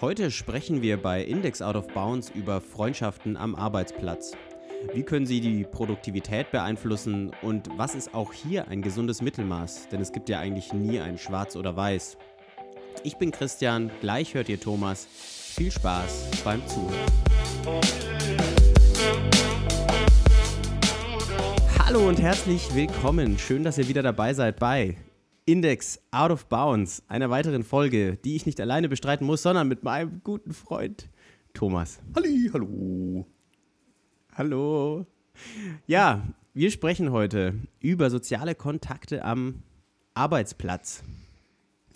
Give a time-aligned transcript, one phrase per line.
[0.00, 4.32] Heute sprechen wir bei Index Out of Bounds über Freundschaften am Arbeitsplatz.
[4.94, 9.88] Wie können sie die Produktivität beeinflussen und was ist auch hier ein gesundes Mittelmaß?
[9.92, 12.16] Denn es gibt ja eigentlich nie ein Schwarz oder Weiß.
[13.04, 15.06] Ich bin Christian, gleich hört ihr Thomas.
[15.06, 16.94] Viel Spaß beim Zuhören.
[21.78, 23.38] Hallo und herzlich willkommen.
[23.38, 24.96] Schön, dass ihr wieder dabei seid bei
[25.50, 29.82] Index Out of Bounds, einer weiteren Folge, die ich nicht alleine bestreiten muss, sondern mit
[29.82, 31.08] meinem guten Freund
[31.54, 31.98] Thomas.
[32.14, 33.26] Halli, hallo.
[34.32, 35.06] Hallo.
[35.88, 36.22] Ja,
[36.54, 39.64] wir sprechen heute über soziale Kontakte am
[40.14, 41.02] Arbeitsplatz.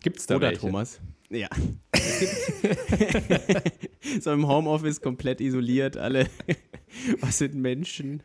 [0.02, 0.62] Gibt es da Oder welche?
[0.62, 1.00] Thomas?
[1.30, 1.48] Ja.
[4.20, 6.28] so im Homeoffice komplett isoliert, alle.
[7.20, 8.24] Was sind Menschen?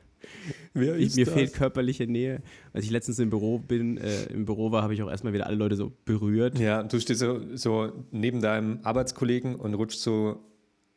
[0.74, 1.34] Wer Ich, mir das?
[1.34, 2.42] fehlt körperliche Nähe.
[2.74, 5.48] Als ich letztens im Büro bin, äh, im Büro war, habe ich auch erstmal wieder
[5.48, 6.58] alle Leute so berührt.
[6.60, 10.40] Ja, du stehst so, so neben deinem Arbeitskollegen und rutscht so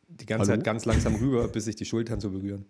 [0.09, 0.59] die ganze Hallo?
[0.59, 2.65] Zeit ganz langsam rüber, bis sich die Schultern so berühren.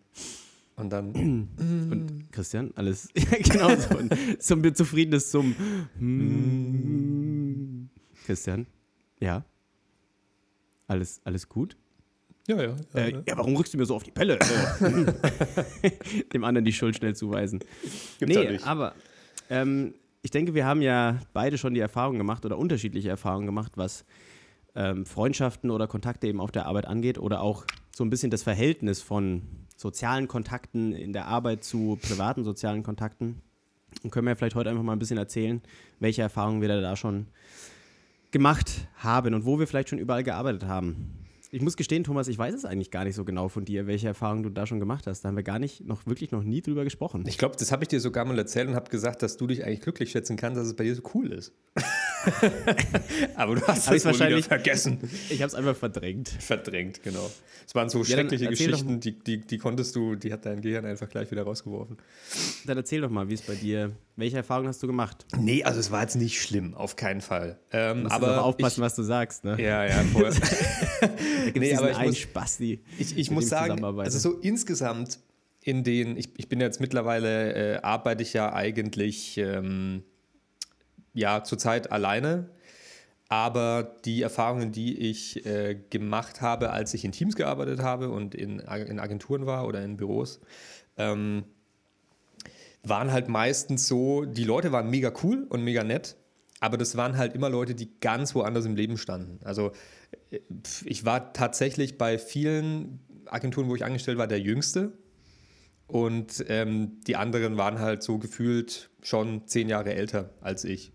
[0.77, 1.13] Und dann,
[1.91, 3.97] Und Christian, alles, ja, genau so.
[3.99, 5.55] ein- So ein zufriedenes Summen.
[5.99, 7.89] Hm.
[8.25, 8.67] Christian,
[9.21, 9.45] ja?
[10.87, 11.77] Alles, alles gut?
[12.49, 12.77] Ja, ja.
[12.95, 13.23] ja, Äh, ja.
[13.27, 14.39] ja, warum rückst du mir so auf die Pelle?
[16.33, 17.61] Dem anderen die Schuld schnell zuweisen.
[18.19, 18.67] Gibt's ja nee, nicht.
[18.67, 18.95] aber
[19.51, 23.73] ähm, ich denke, wir haben ja beide schon die Erfahrung gemacht oder unterschiedliche Erfahrungen gemacht,
[23.77, 24.05] was
[24.75, 28.43] ähm, Freundschaften oder Kontakte eben auf der Arbeit angeht oder auch so ein bisschen das
[28.43, 29.43] Verhältnis von
[29.77, 33.43] sozialen Kontakten in der Arbeit zu privaten sozialen Kontakten.
[34.03, 35.61] Und können wir vielleicht heute einfach mal ein bisschen erzählen,
[36.01, 37.27] welche Erfahrungen wir da schon
[38.31, 41.22] gemacht haben und wo wir vielleicht schon überall gearbeitet haben.
[41.55, 44.07] Ich muss gestehen, Thomas, ich weiß es eigentlich gar nicht so genau von dir, welche
[44.07, 45.21] Erfahrungen du da schon gemacht hast.
[45.21, 47.25] Da haben wir gar nicht, noch wirklich noch nie drüber gesprochen.
[47.29, 49.63] Ich glaube, das habe ich dir sogar mal erzählt und habe gesagt, dass du dich
[49.63, 51.53] eigentlich glücklich schätzen kannst, dass es bei dir so cool ist.
[53.35, 54.99] Aber du hast es wahrscheinlich- wieder vergessen.
[55.29, 56.31] Ich habe es einfach verdrängt.
[56.31, 57.31] Verdrängt, genau.
[57.67, 60.87] Es waren so Ja, schreckliche Geschichten, die, die, die konntest du, die hat dein Gehirn
[60.87, 61.99] einfach gleich wieder rausgeworfen.
[62.65, 65.27] Dann erzähl doch mal, wie es bei dir, welche Erfahrungen hast du gemacht?
[65.39, 67.59] Nee, also es war jetzt nicht schlimm, auf keinen Fall.
[67.73, 69.61] Ähm, Musst aber aber aufpassen, ich, was du sagst, ne?
[69.63, 70.31] Ja, ja, voll.
[71.55, 72.81] Nee, aber ich einen muss- Spasti.
[72.99, 75.19] Ich, ich muss sagen, also so insgesamt
[75.63, 80.03] in den, ich, ich bin jetzt mittlerweile, äh, arbeite ich ja eigentlich ähm,
[81.15, 82.49] ja zurzeit alleine.
[83.29, 88.35] Aber die Erfahrungen, die ich äh, gemacht habe, als ich in Teams gearbeitet habe und
[88.35, 90.41] in, in Agenturen war oder in Büros,
[90.99, 91.45] ähm,
[92.83, 96.17] waren halt meistens so, die Leute waren mega cool und mega nett,
[96.63, 99.45] aber das waren halt immer Leute, die ganz woanders im Leben standen.
[99.45, 99.73] Also
[100.31, 100.39] äh,
[100.85, 104.93] ich war tatsächlich bei vielen Agenturen, wo ich angestellt war, der Jüngste.
[105.89, 110.93] Und ähm, die anderen waren halt so gefühlt schon zehn Jahre älter als ich.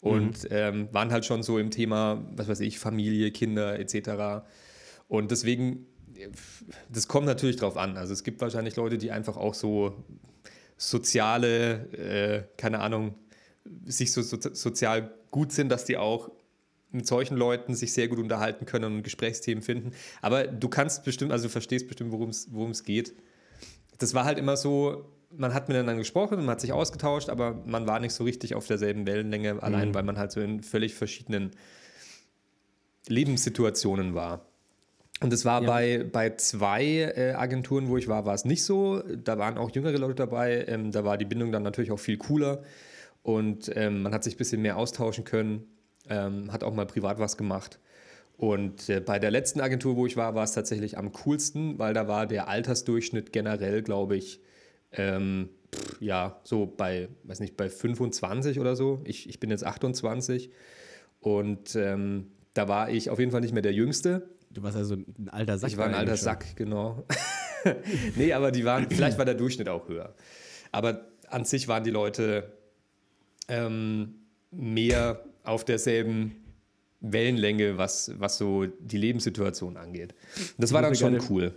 [0.00, 4.44] Und ähm, waren halt schon so im Thema, was weiß ich, Familie, Kinder etc.
[5.06, 5.86] Und deswegen,
[6.16, 6.30] äh,
[6.90, 7.96] das kommt natürlich drauf an.
[7.96, 10.04] Also es gibt wahrscheinlich Leute, die einfach auch so
[10.76, 13.14] soziale, äh, keine Ahnung,
[13.84, 16.30] sich so, so sozial gut sind, dass die auch
[16.90, 19.92] mit solchen Leuten sich sehr gut unterhalten können und Gesprächsthemen finden.
[20.22, 23.14] Aber du kannst bestimmt, also du verstehst bestimmt, worum es geht.
[23.98, 27.86] Das war halt immer so, man hat miteinander gesprochen, man hat sich ausgetauscht, aber man
[27.86, 31.50] war nicht so richtig auf derselben Wellenlänge, allein weil man halt so in völlig verschiedenen
[33.08, 34.46] Lebenssituationen war.
[35.20, 35.66] Und das war Ja.
[35.68, 39.02] bei, bei zwei äh, Agenturen, wo ich war, war es nicht so.
[39.24, 40.64] Da waren auch jüngere Leute dabei.
[40.68, 42.62] Ähm, da war die Bindung dann natürlich auch viel cooler.
[43.26, 45.64] Und ähm, man hat sich ein bisschen mehr austauschen können,
[46.08, 47.80] ähm, hat auch mal privat was gemacht.
[48.36, 51.92] Und äh, bei der letzten Agentur, wo ich war, war es tatsächlich am coolsten, weil
[51.92, 54.40] da war der Altersdurchschnitt generell, glaube ich,
[54.92, 59.02] ähm, pff, ja, so bei, weiß nicht, bei 25 oder so.
[59.02, 60.52] Ich, ich bin jetzt 28
[61.18, 64.28] und ähm, da war ich auf jeden Fall nicht mehr der Jüngste.
[64.50, 65.70] Du warst also ein alter Sack.
[65.70, 66.24] Ich war ein alter schon.
[66.26, 67.04] Sack, genau.
[68.14, 70.14] nee, aber die waren, vielleicht war der Durchschnitt auch höher.
[70.70, 72.52] Aber an sich waren die Leute
[73.48, 74.14] ähm,
[74.50, 76.36] mehr auf derselben
[77.00, 80.14] Wellenlänge, was, was so die Lebenssituation angeht.
[80.58, 81.54] Das war dann schon gerade- cool.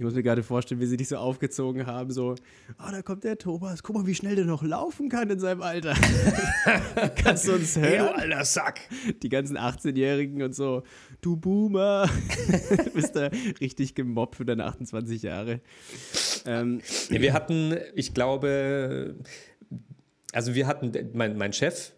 [0.00, 2.36] Ich muss mir gerade vorstellen, wie sie dich so aufgezogen haben, so,
[2.78, 5.60] oh, da kommt der Thomas, guck mal, wie schnell der noch laufen kann in seinem
[5.60, 5.94] Alter.
[7.16, 8.14] Kannst du uns Hey, du hören?
[8.14, 8.80] alter Sack!
[9.24, 10.84] Die ganzen 18-Jährigen und so,
[11.20, 12.08] du Boomer.
[12.84, 13.28] du bist da
[13.60, 15.60] richtig gemobbt für deine 28 Jahre.
[16.46, 19.16] Ähm, wir hatten, ich glaube,
[20.32, 21.92] also wir hatten, mein, mein Chef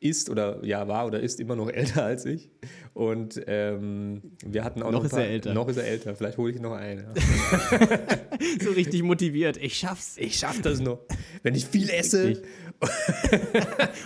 [0.00, 2.50] ist oder ja war oder ist immer noch älter als ich
[2.94, 5.54] und ähm, wir hatten auch Noch noch, ist er älter.
[5.54, 6.14] Noch ist er älter.
[6.14, 7.04] Vielleicht hole ich noch einen.
[7.04, 7.14] Ja.
[8.62, 9.56] so richtig motiviert.
[9.56, 10.16] Ich schaff's.
[10.18, 11.00] Ich schaffe das noch,
[11.42, 12.42] wenn ich viel esse.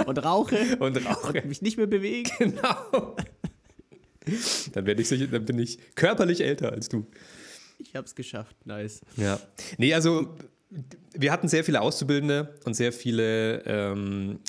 [0.06, 1.38] Und rauche und rauche.
[1.38, 2.30] und mich nicht mehr bewege.
[2.38, 3.16] Genau.
[4.72, 7.06] dann, werde ich sicher, dann bin ich körperlich älter als du.
[7.78, 9.00] Ich habe es geschafft, nice.
[9.16, 9.40] Ja.
[9.78, 10.34] Nee, also
[11.14, 14.40] wir hatten sehr viele Auszubildende und sehr viele, ähm,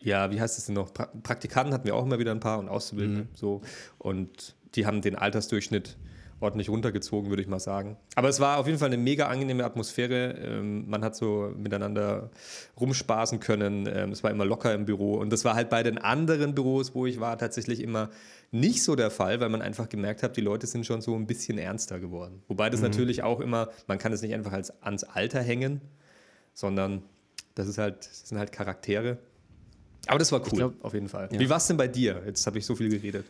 [0.00, 0.92] ja, wie heißt es denn noch?
[0.92, 3.22] Pra Praktikanten hatten wir auch immer wieder ein paar und Auszubildende.
[3.22, 3.28] Mhm.
[3.34, 3.62] So.
[3.98, 5.96] Und die haben den Altersdurchschnitt
[6.44, 7.96] ordentlich runtergezogen, würde ich mal sagen.
[8.14, 10.36] Aber es war auf jeden Fall eine mega angenehme Atmosphäre.
[10.38, 12.30] Ähm, man hat so miteinander
[12.78, 13.88] rumspaßen können.
[13.92, 15.14] Ähm, es war immer locker im Büro.
[15.14, 18.10] Und das war halt bei den anderen Büros, wo ich war, tatsächlich immer
[18.52, 21.26] nicht so der Fall, weil man einfach gemerkt hat, die Leute sind schon so ein
[21.26, 22.42] bisschen ernster geworden.
[22.46, 22.86] Wobei das mhm.
[22.88, 25.80] natürlich auch immer, man kann es nicht einfach als, ans Alter hängen,
[26.52, 27.02] sondern
[27.56, 29.18] das ist halt, das sind halt Charaktere.
[30.06, 31.28] Aber das war cool, glaub, auf jeden Fall.
[31.32, 31.40] Ja.
[31.40, 32.22] Wie war es denn bei dir?
[32.26, 33.24] Jetzt habe ich so viel geredet.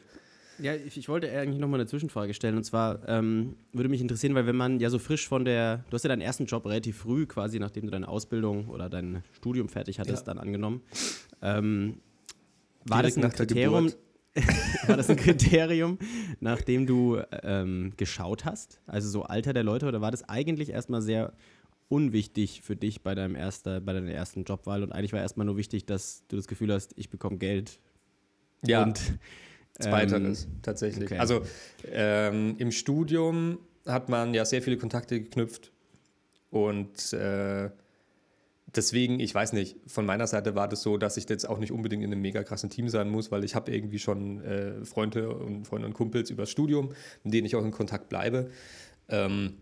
[0.58, 2.56] Ja, ich, ich, wollte eigentlich nochmal eine Zwischenfrage stellen.
[2.56, 5.94] Und zwar ähm, würde mich interessieren, weil wenn man ja so frisch von der, du
[5.94, 9.68] hast ja deinen ersten Job relativ früh, quasi nachdem du deine Ausbildung oder dein Studium
[9.68, 10.34] fertig hattest, ja.
[10.34, 10.82] dann angenommen.
[11.42, 11.98] Ähm,
[12.84, 13.92] war das ein Kriterium?
[14.86, 15.98] war das ein Kriterium,
[16.40, 18.80] nachdem du ähm, geschaut hast?
[18.86, 21.32] Also so Alter der Leute oder war das eigentlich erstmal sehr
[21.88, 25.56] unwichtig für dich bei deinem erster, bei deiner ersten Jobwahl und eigentlich war erstmal nur
[25.56, 27.78] wichtig, dass du das Gefühl hast, ich bekomme Geld.
[28.66, 28.82] Ja.
[28.82, 29.00] Und
[29.78, 31.10] Zweiteres, ähm, tatsächlich.
[31.10, 31.18] Okay.
[31.18, 31.42] Also
[31.90, 35.72] ähm, im Studium hat man ja sehr viele Kontakte geknüpft
[36.50, 37.70] und äh,
[38.76, 41.72] deswegen, ich weiß nicht, von meiner Seite war das so, dass ich jetzt auch nicht
[41.72, 45.34] unbedingt in einem mega krassen Team sein muss, weil ich habe irgendwie schon äh, Freunde
[45.34, 46.92] und Freunde und Kumpels übers Studium,
[47.22, 48.50] mit denen ich auch in Kontakt bleibe.
[49.08, 49.54] Ähm,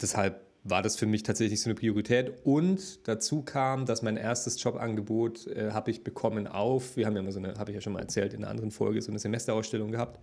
[0.00, 2.32] deshalb war das für mich tatsächlich so eine Priorität.
[2.44, 7.22] Und dazu kam, dass mein erstes Jobangebot äh, habe ich bekommen auf, wir haben ja
[7.22, 9.18] mal so eine, habe ich ja schon mal erzählt in einer anderen Folge, so eine
[9.18, 10.20] Semesterausstellung gehabt.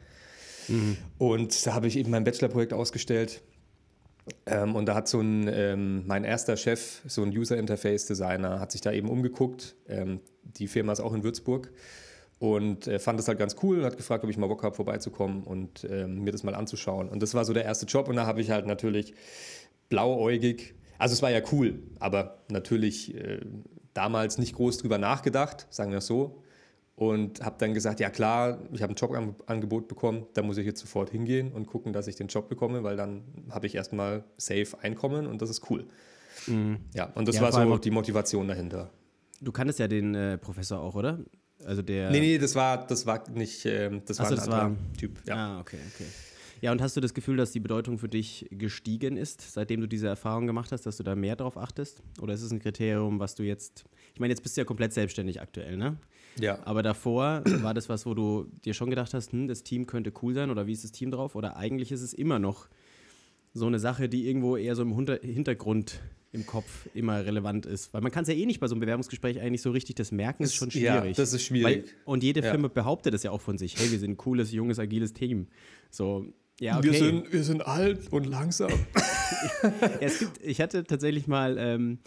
[0.68, 0.98] Mhm.
[1.18, 3.42] Und da habe ich eben mein Bachelorprojekt ausgestellt.
[4.46, 8.60] Ähm, und da hat so ein, ähm, mein erster Chef, so ein User Interface Designer,
[8.60, 9.76] hat sich da eben umgeguckt.
[9.88, 11.72] Ähm, die Firma ist auch in Würzburg
[12.38, 14.76] und äh, fand das halt ganz cool und hat gefragt, ob ich mal Bock habe,
[14.76, 17.10] vorbeizukommen und ähm, mir das mal anzuschauen.
[17.10, 19.14] Und das war so der erste Job und da habe ich halt natürlich
[19.90, 20.76] blauäugig.
[20.98, 23.40] Also es war ja cool, aber natürlich äh,
[23.94, 26.44] damals nicht groß drüber nachgedacht, sagen wir es so.
[26.96, 30.82] Und habe dann gesagt, ja klar, ich habe ein Jobangebot bekommen, da muss ich jetzt
[30.82, 34.78] sofort hingehen und gucken, dass ich den Job bekomme, weil dann habe ich erstmal safe
[34.82, 35.88] Einkommen und das ist cool.
[36.48, 36.80] Mhm.
[36.94, 38.92] Ja, und das ja, war so die Motivation dahinter.
[39.40, 41.20] Du kanntest ja den äh, Professor auch, oder?
[41.66, 42.10] Also der.
[42.10, 44.98] Nee, nee, das war, das war nicht, äh, das Achso, war ein das anderer war,
[44.98, 45.22] Typ.
[45.26, 45.36] Ja.
[45.36, 46.06] Ah, okay, okay.
[46.62, 49.88] Ja, und hast du das Gefühl, dass die Bedeutung für dich gestiegen ist, seitdem du
[49.88, 52.02] diese Erfahrung gemacht hast, dass du da mehr drauf achtest?
[52.22, 53.86] Oder ist es ein Kriterium, was du jetzt.
[54.14, 55.98] Ich meine, jetzt bist du ja komplett selbstständig aktuell, ne?
[56.40, 56.60] Ja.
[56.66, 60.12] Aber davor war das was, wo du dir schon gedacht hast, hm, das Team könnte
[60.22, 61.36] cool sein oder wie ist das Team drauf?
[61.36, 62.68] Oder eigentlich ist es immer noch
[63.54, 66.00] so eine Sache, die irgendwo eher so im Hintergrund
[66.32, 67.94] im Kopf immer relevant ist.
[67.94, 70.12] Weil man kann es ja eh nicht bei so einem Bewerbungsgespräch eigentlich so richtig das
[70.12, 71.18] merken, ist schon schwierig.
[71.18, 71.86] Ja, das ist schwierig.
[71.86, 72.74] Weil, und jede Firma ja.
[72.74, 73.80] behauptet das ja auch von sich.
[73.80, 75.48] Hey, wir sind ein cooles, junges, agiles Team.
[75.90, 76.28] So,
[76.60, 76.92] ja, okay.
[76.92, 78.70] wir, sind, wir sind alt und langsam.
[79.64, 79.72] ja,
[80.02, 82.00] es gibt, ich hatte tatsächlich mal ähm,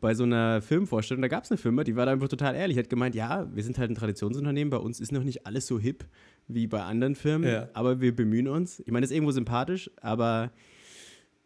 [0.00, 2.78] bei so einer Filmvorstellung, da gab es eine Firma, die war da einfach total ehrlich,
[2.78, 5.78] hat gemeint, ja, wir sind halt ein Traditionsunternehmen, bei uns ist noch nicht alles so
[5.78, 6.06] hip
[6.48, 7.68] wie bei anderen Firmen, ja.
[7.74, 8.80] aber wir bemühen uns.
[8.80, 10.50] Ich meine, das ist irgendwo sympathisch, aber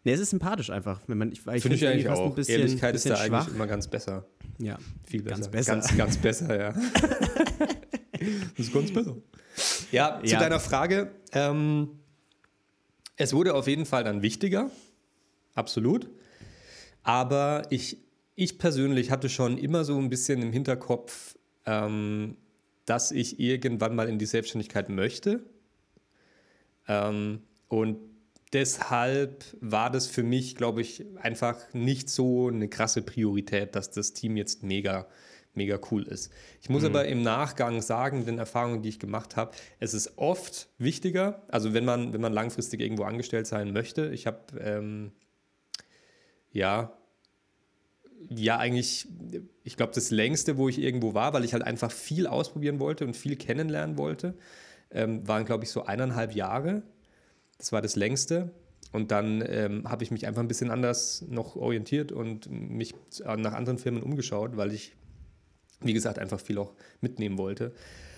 [0.04, 1.00] ne, es ist sympathisch einfach.
[1.08, 2.26] Wenn man, ich, ich finde ich eigentlich auch.
[2.26, 3.42] Ein bisschen, Ehrlichkeit bisschen ist da schwach.
[3.42, 4.26] eigentlich immer ganz besser.
[4.58, 5.34] Ja, viel besser.
[5.36, 5.72] Ganz besser.
[5.72, 6.72] Ganz, ganz besser, ja.
[8.56, 9.16] das ist ganz besser.
[9.90, 10.38] Ja, zu ja.
[10.38, 11.10] deiner Frage.
[11.32, 11.88] Ähm,
[13.16, 14.70] es wurde auf jeden Fall dann wichtiger,
[15.54, 16.08] absolut.
[17.02, 17.98] Aber ich,
[18.34, 22.36] ich persönlich hatte schon immer so ein bisschen im Hinterkopf, ähm,
[22.86, 25.44] dass ich irgendwann mal in die Selbstständigkeit möchte.
[26.88, 27.98] Ähm, und
[28.52, 34.12] deshalb war das für mich, glaube ich, einfach nicht so eine krasse Priorität, dass das
[34.12, 35.06] Team jetzt mega
[35.56, 36.32] mega cool ist.
[36.60, 36.88] Ich muss mhm.
[36.88, 41.74] aber im Nachgang sagen, den Erfahrungen, die ich gemacht habe, es ist oft wichtiger, also
[41.74, 44.06] wenn man, wenn man langfristig irgendwo angestellt sein möchte.
[44.12, 45.12] Ich habe, ähm,
[46.52, 46.92] ja,
[48.30, 49.08] ja, eigentlich,
[49.64, 53.04] ich glaube, das längste, wo ich irgendwo war, weil ich halt einfach viel ausprobieren wollte
[53.04, 54.34] und viel kennenlernen wollte,
[54.90, 56.82] ähm, waren, glaube ich, so eineinhalb Jahre.
[57.58, 58.50] Das war das längste.
[58.92, 62.94] Und dann ähm, habe ich mich einfach ein bisschen anders noch orientiert und mich
[63.24, 64.94] nach anderen Firmen umgeschaut, weil ich
[65.84, 67.72] wie gesagt, einfach viel auch mitnehmen wollte.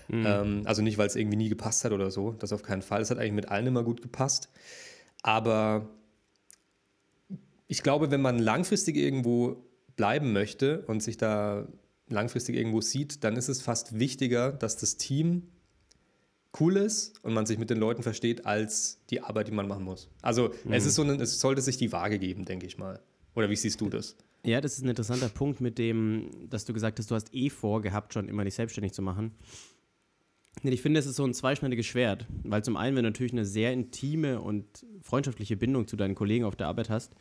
[0.07, 0.25] Mhm.
[0.25, 3.01] Ähm, also nicht, weil es irgendwie nie gepasst hat oder so, das auf keinen Fall.
[3.01, 4.49] Es hat eigentlich mit allen immer gut gepasst.
[5.21, 5.89] Aber
[7.67, 9.57] ich glaube, wenn man langfristig irgendwo
[9.95, 11.67] bleiben möchte und sich da
[12.09, 15.49] langfristig irgendwo sieht, dann ist es fast wichtiger, dass das Team
[16.59, 19.83] cool ist und man sich mit den Leuten versteht, als die Arbeit, die man machen
[19.83, 20.09] muss.
[20.21, 20.73] Also mhm.
[20.73, 23.01] es ist so ein, es sollte sich die Waage geben, denke ich mal.
[23.35, 24.15] Oder wie siehst du das?
[24.47, 27.49] Ja, das ist ein interessanter Punkt mit dem, dass du gesagt hast, du hast eh
[27.49, 29.33] vorgehabt, schon immer dich selbstständig zu machen.
[30.63, 33.43] Ich finde, es ist so ein zweischneidiges Schwert, weil zum einen, wenn du natürlich eine
[33.43, 37.13] sehr intime und freundschaftliche Bindung zu deinen Kollegen auf der Arbeit hast,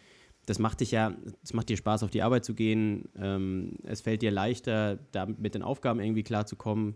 [0.46, 3.08] das macht dich ja, es macht dir Spaß, auf die Arbeit zu gehen.
[3.16, 6.94] Ähm, es fällt dir leichter, da mit den Aufgaben irgendwie klarzukommen.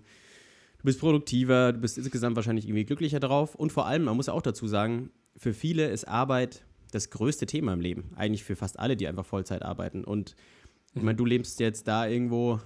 [0.78, 3.56] Du bist produktiver, du bist insgesamt wahrscheinlich irgendwie glücklicher drauf.
[3.56, 6.62] Und vor allem, man muss auch dazu sagen, für viele ist Arbeit
[6.94, 8.10] das größte Thema im Leben.
[8.16, 10.04] Eigentlich für fast alle, die einfach Vollzeit arbeiten.
[10.04, 10.34] Und
[10.94, 12.60] ich meine, du lebst jetzt da irgendwo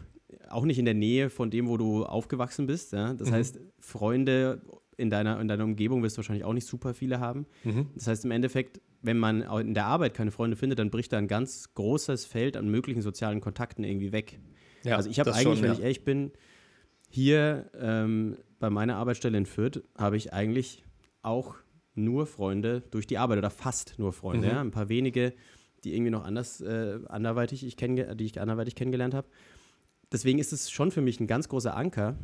[0.49, 2.93] auch nicht in der Nähe von dem, wo du aufgewachsen bist.
[2.93, 3.15] Ja?
[3.15, 3.35] Das mhm.
[3.35, 4.63] heißt, Freunde
[4.97, 7.47] in deiner, in deiner Umgebung wirst du wahrscheinlich auch nicht super viele haben.
[7.65, 7.89] Mhm.
[7.95, 11.19] Das heißt, im Endeffekt, wenn man in der Arbeit keine Freunde findet, dann bricht da
[11.19, 14.39] ein ganz großes Feld an möglichen sozialen Kontakten irgendwie weg.
[14.85, 15.73] Ja, also ich habe eigentlich, schon, wenn ja.
[15.73, 16.33] ich ehrlich bin,
[17.09, 20.85] hier ähm, bei meiner Arbeitsstelle in Fürth habe ich eigentlich
[21.23, 21.57] auch
[21.95, 24.49] nur Freunde durch die Arbeit oder fast nur Freunde.
[24.49, 24.53] Mhm.
[24.53, 24.61] Ja?
[24.61, 25.35] Ein paar wenige,
[25.85, 29.29] die irgendwie noch anders, äh, anderweitig ich die ich anderweitig kennengelernt habe.
[30.13, 32.19] Deswegen ist es schon für mich ein ganz großer Anker.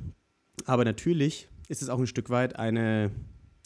[0.67, 3.11] Aber natürlich ist es auch ein Stück weit eine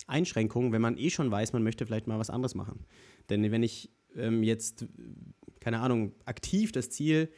[0.07, 2.85] Einschränkung, wenn man eh schon weiß, man möchte vielleicht mal was anderes machen.
[3.31, 4.87] Denn wenn ich ähm, jetzt,
[5.61, 7.31] keine Ahnung, aktiv das Ziel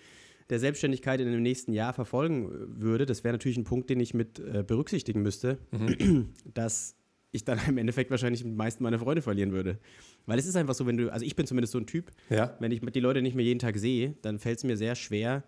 [0.51, 4.01] der Selbstständigkeit in dem nächsten Jahr verfolgen äh, würde, das wäre natürlich ein Punkt, den
[4.01, 6.31] ich mit äh, berücksichtigen müsste, mhm.
[6.55, 6.97] dass
[7.33, 9.79] ich dann im Endeffekt wahrscheinlich die meisten meiner Freunde verlieren würde.
[10.27, 12.57] Weil es ist einfach so, wenn du, also ich bin zumindest so ein Typ, ja.
[12.61, 15.45] wenn ich die Leute nicht mehr jeden Tag sehe, dann fällt es mir sehr schwer,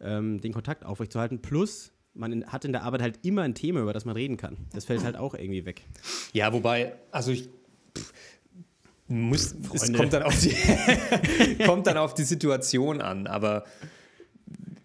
[0.00, 1.40] ähm, den Kontakt aufrechtzuerhalten.
[1.42, 4.36] Plus, man in, hat in der Arbeit halt immer ein Thema, über das man reden
[4.36, 4.56] kann.
[4.72, 5.82] Das fällt halt auch irgendwie weg.
[6.32, 7.48] Ja, wobei, also ich.
[7.96, 8.12] Pff,
[9.08, 10.54] muss, es kommt dann, auf die,
[11.66, 13.64] kommt dann auf die Situation an, aber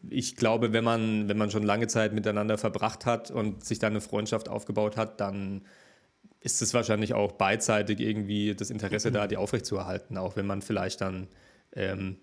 [0.09, 3.93] ich glaube, wenn man, wenn man schon lange Zeit miteinander verbracht hat und sich dann
[3.93, 5.61] eine Freundschaft aufgebaut hat, dann
[6.45, 11.01] ist es wahrscheinlich auch beidseitig irgendwie das Interesse da, die aufrechtzuerhalten, auch wenn man vielleicht
[11.01, 11.27] dann
[11.73, 12.17] ähm,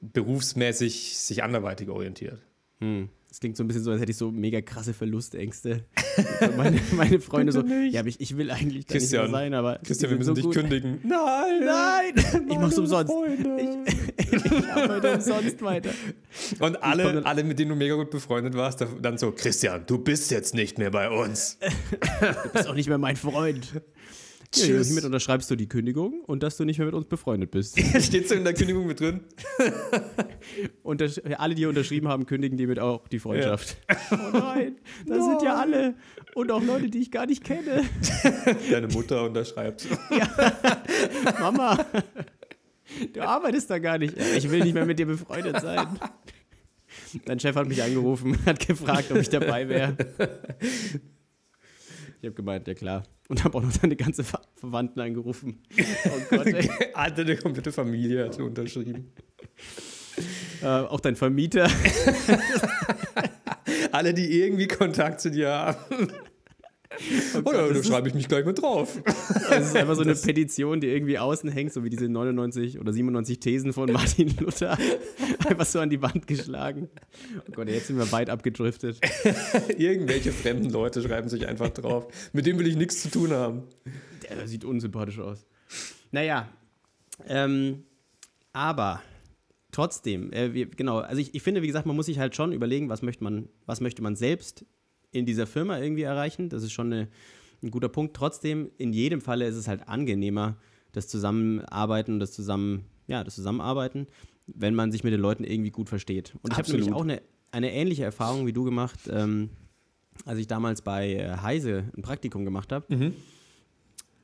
[0.00, 2.40] berufsmäßig sich anderweitig orientiert.
[2.80, 3.10] Hm.
[3.28, 5.84] Das klingt so ein bisschen so, als hätte ich so mega krasse Verlustängste.
[6.56, 9.54] meine, meine Freunde so, ja, aber ich, ich will eigentlich gar Christian, nicht mehr sein,
[9.54, 9.78] aber.
[9.84, 10.54] Christian, wir müssen so dich gut.
[10.54, 11.00] kündigen.
[11.02, 13.12] Nein, nein, ich mach's umsonst.
[13.58, 14.21] Ich,
[14.58, 15.90] ich arbeite umsonst weiter.
[16.58, 20.30] Und alle, alle, mit denen du mega gut befreundet warst, dann so, Christian, du bist
[20.30, 21.58] jetzt nicht mehr bei uns.
[22.20, 23.82] du bist auch nicht mehr mein Freund.
[24.54, 27.78] Ja, hiermit unterschreibst du die Kündigung und dass du nicht mehr mit uns befreundet bist.
[28.00, 29.20] Steht so in der Kündigung mit drin?
[30.82, 33.78] und das, alle, die unterschrieben haben, kündigen die mit auch die Freundschaft.
[33.88, 33.96] Ja.
[34.12, 35.30] Oh nein, das nein.
[35.30, 35.94] sind ja alle.
[36.34, 37.82] Und auch Leute, die ich gar nicht kenne.
[38.70, 39.86] Deine Mutter unterschreibt.
[40.10, 40.28] Ja.
[41.40, 41.86] Mama,
[43.12, 44.16] du arbeitest da gar nicht.
[44.36, 45.86] Ich will nicht mehr mit dir befreundet sein.
[47.24, 49.96] Dein Chef hat mich angerufen, hat gefragt, ob ich dabei wäre.
[52.20, 53.02] Ich habe gemeint, ja klar.
[53.28, 55.60] Und habe auch noch deine ganze Ver Verwandten angerufen.
[56.04, 56.70] Oh Gott, ey.
[56.94, 59.10] Alter, die komplette Familie hat unterschrieben.
[60.62, 61.68] Äh, auch dein Vermieter.
[63.92, 66.12] Alle, die irgendwie Kontakt zu dir haben.
[67.34, 69.00] Oh Oder da schreibe ich mich gleich mit drauf.
[69.50, 72.92] Das ist einfach so eine Petition, die irgendwie außen hängt, so wie diese 99 oder
[72.92, 74.78] 97 Thesen von Martin Luther.
[75.46, 76.88] Einfach so an die Wand geschlagen.
[77.38, 78.98] Oh Gott, jetzt sind wir weit abgedriftet.
[79.76, 82.06] Irgendwelche fremden Leute schreiben sich einfach drauf.
[82.32, 83.62] Mit dem will ich nichts zu tun haben.
[84.22, 85.46] Der sieht unsympathisch aus.
[86.10, 86.48] Naja,
[87.26, 87.84] ähm,
[88.52, 89.02] aber
[89.70, 92.52] trotzdem, äh, wir, genau, also ich, ich finde, wie gesagt, man muss sich halt schon
[92.52, 94.64] überlegen, was möchte man, was möchte man selbst
[95.12, 96.48] in dieser Firma irgendwie erreichen.
[96.48, 97.08] Das ist schon eine,
[97.62, 98.16] ein guter Punkt.
[98.16, 100.56] Trotzdem, in jedem Falle ist es halt angenehmer,
[100.92, 104.06] das Zusammenarbeiten und das Zusammen, ja, das Zusammenarbeiten,
[104.46, 106.34] wenn man sich mit den Leuten irgendwie gut versteht.
[106.42, 109.50] Und ich habe nämlich auch eine, eine ähnliche Erfahrung wie du gemacht, ähm,
[110.24, 112.94] als ich damals bei äh, Heise ein Praktikum gemacht habe.
[112.94, 113.14] Mhm.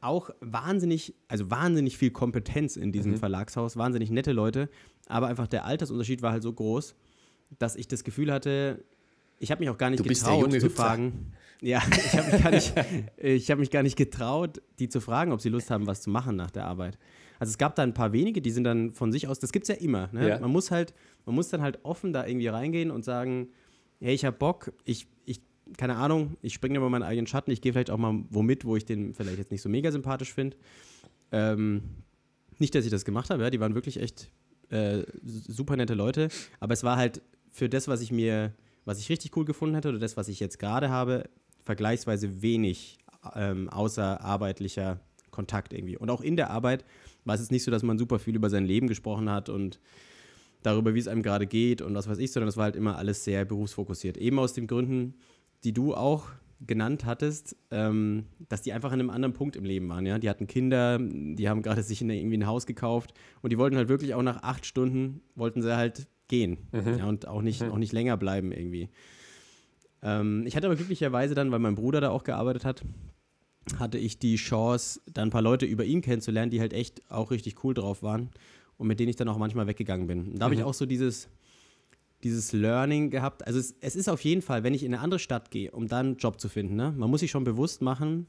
[0.01, 3.17] Auch wahnsinnig, also wahnsinnig viel Kompetenz in diesem mhm.
[3.17, 4.69] Verlagshaus, wahnsinnig nette Leute,
[5.07, 6.95] aber einfach der Altersunterschied war halt so groß,
[7.59, 8.85] dass ich das Gefühl hatte,
[9.39, 11.33] ich habe mich auch gar nicht getraut zu fragen.
[11.61, 15.41] Ja, ich habe mich, gar nicht, hab mich gar nicht getraut, die zu fragen, ob
[15.41, 16.99] sie Lust haben, was zu machen nach der Arbeit.
[17.39, 19.69] Also es gab da ein paar wenige, die sind dann von sich aus, das gibt
[19.69, 20.09] es ja immer.
[20.13, 20.29] Ne?
[20.29, 20.41] Ja.
[20.41, 23.49] Man muss halt, man muss dann halt offen da irgendwie reingehen und sagen,
[24.01, 25.41] hey, ich habe Bock, ich, ich,
[25.77, 28.77] keine Ahnung, ich springe über meinen eigenen Schatten, ich gehe vielleicht auch mal womit, wo
[28.77, 30.57] ich den vielleicht jetzt nicht so mega sympathisch finde.
[31.31, 31.83] Ähm,
[32.59, 34.31] nicht, dass ich das gemacht habe, ja, die waren wirklich echt
[34.71, 36.29] äh, super nette Leute,
[36.61, 38.53] aber es war halt für das, was ich mir
[38.89, 41.29] was ich richtig cool gefunden hätte oder das, was ich jetzt gerade habe,
[41.61, 42.97] vergleichsweise wenig
[43.35, 44.99] ähm, außerarbeitlicher
[45.31, 45.99] Kontakt irgendwie.
[45.99, 46.87] Und auch in der Arbeit
[47.27, 49.79] war es jetzt nicht so, dass man super viel über sein Leben gesprochen hat und
[50.63, 52.97] darüber, wie es einem gerade geht und was weiß ich, sondern es war halt immer
[52.97, 54.17] alles sehr berufsfokussiert.
[54.17, 55.17] Eben aus den Gründen,
[55.65, 56.31] die du auch
[56.67, 60.07] genannt hattest, ähm, dass die einfach an einem anderen Punkt im Leben waren.
[60.07, 60.19] Ja?
[60.19, 63.91] Die hatten Kinder, die haben gerade sich irgendwie ein Haus gekauft und die wollten halt
[63.91, 66.99] wirklich auch nach acht Stunden, wollten sie halt gehen mhm.
[66.99, 67.73] ja, und auch nicht, mhm.
[67.73, 68.89] auch nicht länger bleiben irgendwie.
[70.03, 72.83] Ähm, ich hatte aber glücklicherweise dann, weil mein Bruder da auch gearbeitet hat,
[73.79, 77.31] hatte ich die Chance, dann ein paar Leute über ihn kennenzulernen, die halt echt auch
[77.31, 78.31] richtig cool drauf waren
[78.77, 80.33] und mit denen ich dann auch manchmal weggegangen bin.
[80.33, 80.67] Und da habe ich Mhm.
[80.67, 81.29] auch so dieses,
[82.23, 83.47] dieses Learning gehabt.
[83.47, 85.89] Also es, es ist auf jeden Fall, wenn ich in eine andere Stadt gehe, um
[85.89, 86.95] dann einen Job zu finden, ne?
[86.97, 88.27] man muss sich schon bewusst machen,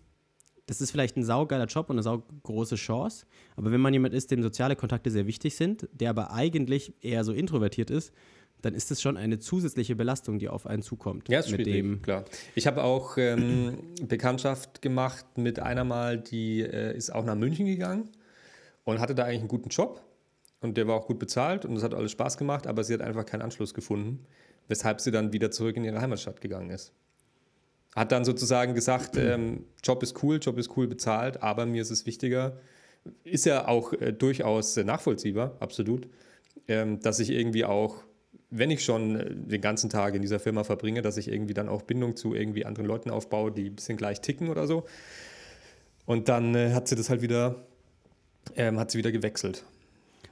[0.70, 4.30] das ist vielleicht ein saugeiler Job und eine saugroße Chance, aber wenn man jemand ist,
[4.30, 8.14] dem soziale Kontakte sehr wichtig sind, der aber eigentlich eher so introvertiert ist,
[8.62, 11.28] dann ist das schon eine zusätzliche Belastung, die auf einen zukommt.
[11.28, 12.26] Ja, ist mit dem, klar.
[12.54, 17.66] Ich habe auch ähm, Bekanntschaft gemacht mit einer mal, die äh, ist auch nach München
[17.66, 18.10] gegangen
[18.84, 20.04] und hatte da eigentlich einen guten Job
[20.62, 23.02] und der war auch gut bezahlt und es hat alles Spaß gemacht, aber sie hat
[23.02, 24.26] einfach keinen Anschluss gefunden,
[24.68, 26.94] weshalb sie dann wieder zurück in ihre Heimatstadt gegangen ist.
[28.00, 31.90] Hat dann sozusagen gesagt, ähm, Job ist cool, Job ist cool bezahlt, aber mir ist
[31.90, 32.56] es wichtiger,
[33.26, 36.08] ist ja auch äh, durchaus äh, nachvollziehbar, absolut,
[36.70, 37.98] ähm, dass ich irgendwie auch,
[38.52, 41.68] wenn ich schon äh, den ganzen Tag in dieser Firma verbringe, dass ich irgendwie dann
[41.68, 44.86] auch Bindung zu irgendwie anderen Leuten aufbaue, die ein bisschen gleich ticken oder so.
[46.06, 47.66] Und dann äh, hat sie das halt wieder,
[48.56, 49.66] ähm, hat sie wieder gewechselt.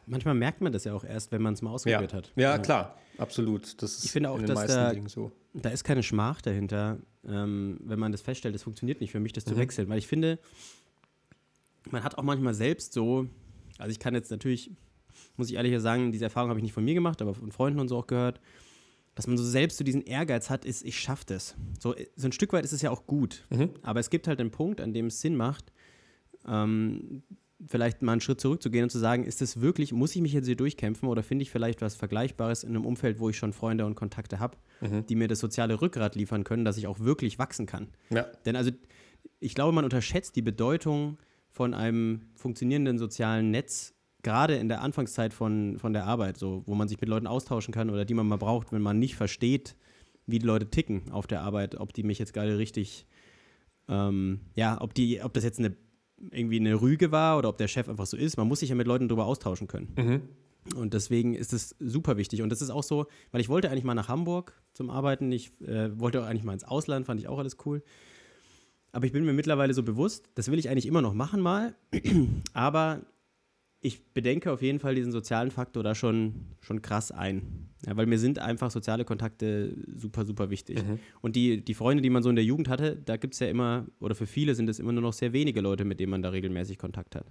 [0.08, 2.32] Manchmal merkt man das ja auch erst, wenn man es mal Ja, ausprobiert hat.
[2.36, 3.82] ja klar, absolut.
[3.84, 5.32] Das ist Ich finde auch, dass da- so.
[5.54, 6.98] Da ist keine Schmach dahinter,
[7.28, 9.90] ähm, wenn man das feststellt, es funktioniert nicht für mich, das zu wechseln.
[9.90, 10.40] Weil ich finde,
[11.92, 13.28] man hat auch manchmal selbst so,
[13.78, 14.72] also ich kann jetzt natürlich,
[15.36, 17.80] muss ich ehrlich sagen, diese Erfahrung habe ich nicht von mir gemacht, aber von Freunden
[17.80, 18.40] und so auch gehört,
[19.16, 21.56] dass man so selbst so diesen Ehrgeiz hat, ist, ich schaffe das.
[21.80, 23.46] So, so ein Stück weit ist es ja auch gut.
[23.50, 23.72] Mhm.
[23.82, 25.72] Aber es gibt halt einen Punkt, an dem es Sinn macht,
[26.48, 27.24] ähm,
[27.66, 30.46] vielleicht mal einen Schritt zurückzugehen und zu sagen, ist das wirklich, muss ich mich jetzt
[30.46, 33.86] hier durchkämpfen oder finde ich vielleicht was Vergleichbares in einem Umfeld, wo ich schon Freunde
[33.86, 34.58] und Kontakte habe,
[35.10, 37.88] die mir das soziale Rückgrat liefern können, dass ich auch wirklich wachsen kann.
[38.12, 38.72] Ja, Denn also,
[39.40, 41.18] ich glaube, man unterschätzt die Bedeutung
[41.50, 46.76] von einem funktionierenden sozialen Netz, gerade in der Anfangszeit von, von der Arbeit, so, wo
[46.76, 49.76] man sich mit Leuten austauschen kann oder die man mal braucht, wenn man nicht versteht,
[50.28, 53.08] wie die Leute ticken auf der Arbeit, ob die mich jetzt gerade richtig,
[53.88, 55.76] ähm, ja, ob die, ob das jetzt eine
[56.32, 58.38] irgendwie eine Rüge war oder ob der Chef einfach so ist.
[58.38, 59.94] Man muss sich ja mit Leuten darüber austauschen können.
[59.98, 60.22] Mhm.
[60.76, 62.42] Und deswegen ist es super wichtig.
[62.42, 65.32] Und das ist auch so, weil ich wollte eigentlich mal nach Hamburg zum Arbeiten.
[65.32, 67.84] Ich äh, wollte auch eigentlich mal ins Ausland, fand ich auch alles cool.
[68.92, 71.76] Aber ich bin mir mittlerweile so bewusst, das will ich eigentlich immer noch machen mal.
[72.54, 73.02] Aber
[73.80, 77.67] ich bedenke auf jeden Fall diesen sozialen Faktor da schon, schon krass ein.
[77.86, 80.84] Ja, weil mir sind einfach soziale Kontakte super, super wichtig.
[81.22, 83.48] Und die, die Freunde, die man so in der Jugend hatte, da gibt es ja
[83.48, 86.22] immer, oder für viele sind es immer nur noch sehr wenige Leute, mit denen man
[86.24, 87.28] da regelmäßig Kontakt hat.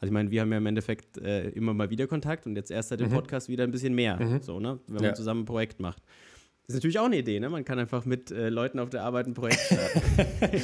[0.00, 2.72] Also ich meine, wir haben ja im Endeffekt äh, immer mal wieder Kontakt und jetzt
[2.72, 4.80] erst seit dem Podcast wieder ein bisschen mehr, so, ne?
[4.88, 5.14] wenn man Ja.
[5.14, 6.02] zusammen ein Projekt macht.
[6.66, 7.50] Das ist natürlich auch eine Idee, ne?
[7.50, 10.00] Man kann einfach mit äh, Leuten auf der Arbeit ein Projekt starten.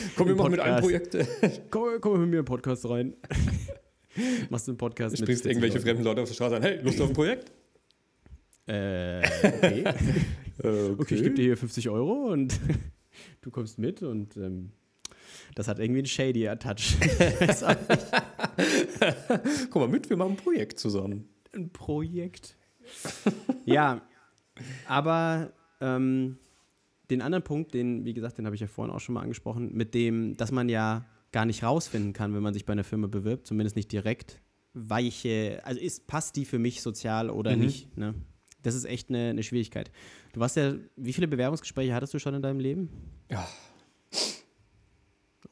[0.16, 0.80] Komm, wir machen mit einem.
[0.80, 1.14] Projekt.
[1.70, 3.12] komm, komm mit mir im Podcast rein.
[4.50, 5.86] Machst du einen Podcast Du sprichst 40 irgendwelche Leuten.
[5.86, 6.62] fremden Leute auf der Straße an.
[6.62, 7.52] Hey, Lust auf ein Projekt?
[8.74, 9.84] Äh, okay.
[10.58, 10.94] Okay.
[10.98, 12.60] okay, ich gebe dir hier 50 Euro und
[13.40, 14.72] du kommst mit und ähm,
[15.54, 16.96] das hat irgendwie einen shady Touch.
[19.70, 21.28] Komm mal mit, wir machen ein Projekt zusammen.
[21.54, 22.56] ein Projekt.
[23.64, 24.02] ja,
[24.86, 26.38] aber ähm,
[27.10, 29.72] den anderen Punkt, den, wie gesagt, den habe ich ja vorhin auch schon mal angesprochen,
[29.72, 33.06] mit dem, dass man ja gar nicht rausfinden kann, wenn man sich bei einer Firma
[33.06, 34.40] bewirbt, zumindest nicht direkt,
[34.74, 37.62] weiche, also ist, passt die für mich sozial oder Mhm.
[37.62, 37.96] nicht.
[37.96, 38.14] Ne?
[38.62, 39.90] Das ist echt eine, eine Schwierigkeit.
[40.32, 42.90] Du warst ja, wie viele Bewerbungsgespräche hattest du schon in deinem Leben?
[43.30, 43.48] Ja.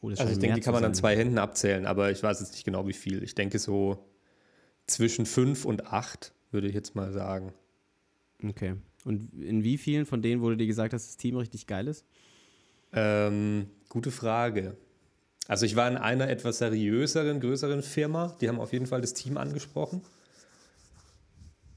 [0.00, 2.40] Oh, das Also ich denke, die kann man an zwei Händen abzählen, aber ich weiß
[2.40, 3.22] jetzt nicht genau wie viel.
[3.22, 4.06] Ich denke so
[4.86, 7.52] zwischen fünf und acht, würde ich jetzt mal sagen.
[8.44, 8.74] Okay.
[9.04, 12.04] Und in wie vielen von denen wurde dir gesagt, dass das Team richtig geil ist?
[12.92, 14.76] Ähm, gute Frage.
[15.46, 18.36] Also ich war in einer etwas seriöseren, größeren Firma.
[18.40, 20.02] Die haben auf jeden Fall das Team angesprochen.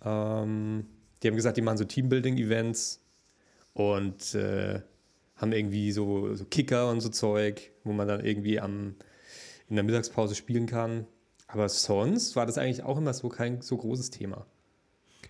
[0.03, 0.85] Ähm,
[1.21, 2.99] die haben gesagt, die machen so Teambuilding-Events
[3.73, 4.81] und äh,
[5.35, 8.95] haben irgendwie so, so Kicker und so Zeug, wo man dann irgendwie am,
[9.69, 11.07] in der Mittagspause spielen kann.
[11.47, 14.45] Aber sonst war das eigentlich auch immer so kein so großes Thema.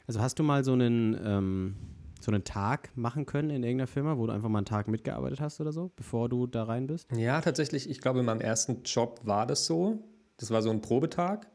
[0.08, 1.76] Also hast du mal so einen, ähm,
[2.20, 5.40] so einen Tag machen können in irgendeiner Firma, wo du einfach mal einen Tag mitgearbeitet
[5.40, 7.08] hast oder so, bevor du da rein bist?
[7.16, 10.04] Ja, tatsächlich, ich glaube, in meinem ersten Job war das so.
[10.38, 11.48] Das war so ein Probetag.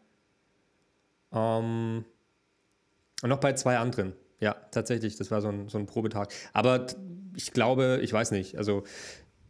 [1.32, 2.04] Ähm,
[3.22, 4.14] und noch bei zwei anderen.
[4.40, 6.32] Ja, tatsächlich, das war so ein, so ein Probetag.
[6.52, 6.86] Aber
[7.34, 8.84] ich glaube, ich weiß nicht, also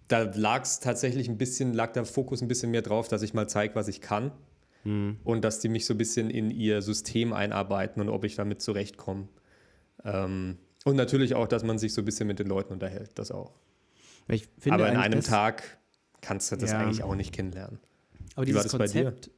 [0.08, 3.34] da lag es tatsächlich ein bisschen, lag der Fokus ein bisschen mehr drauf, dass ich
[3.34, 4.30] mal zeige, was ich kann.
[4.84, 8.62] Und dass die mich so ein bisschen in ihr System einarbeiten und ob ich damit
[8.62, 9.26] zurechtkomme.
[10.04, 13.32] Ähm, und natürlich auch, dass man sich so ein bisschen mit den Leuten unterhält, das
[13.32, 13.52] auch.
[14.28, 15.78] Weil ich finde Aber in einem Tag
[16.20, 16.78] kannst du das Ja.
[16.78, 17.80] eigentlich auch nicht kennenlernen.
[18.36, 18.70] aber dieses?
[18.70, 19.32] Konzept,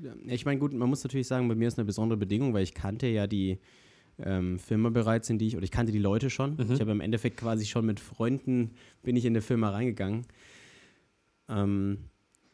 [0.00, 2.62] Ja, ich meine, gut, man muss natürlich sagen, bei mir ist eine besondere Bedingung, weil
[2.62, 3.58] ich kannte ja die
[4.18, 6.56] ähm, Firma bereits, in die ich, oder ich kannte die Leute schon.
[6.56, 6.72] Mhm.
[6.72, 8.72] Ich habe im Endeffekt quasi schon mit Freunden,
[9.02, 10.26] bin ich in eine Firma reingegangen.
[11.48, 11.98] Ähm,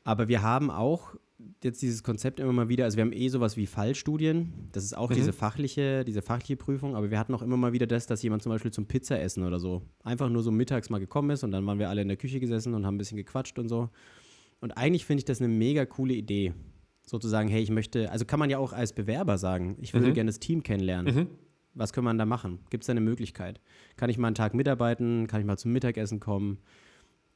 [0.04, 1.14] aber wir haben auch
[1.62, 4.96] jetzt dieses Konzept immer mal wieder, also wir haben eh sowas wie Fallstudien, das ist
[4.96, 5.14] auch mhm.
[5.14, 8.42] diese fachliche, diese fachliche Prüfung, aber wir hatten auch immer mal wieder das, dass jemand
[8.42, 11.64] zum Beispiel zum Pizzaessen oder so einfach nur so mittags mal gekommen ist und dann
[11.66, 13.90] waren wir alle in der Küche gesessen und haben ein bisschen gequatscht und so.
[14.60, 16.52] Und eigentlich finde ich das eine mega coole Idee,
[17.06, 20.14] sozusagen, hey, ich möchte, also kann man ja auch als Bewerber sagen, ich würde mhm.
[20.14, 21.14] gerne das Team kennenlernen.
[21.14, 21.28] Mhm.
[21.74, 22.60] Was kann man da machen?
[22.70, 23.60] Gibt es da eine Möglichkeit?
[23.96, 25.26] Kann ich mal einen Tag mitarbeiten?
[25.26, 26.58] Kann ich mal zum Mittagessen kommen?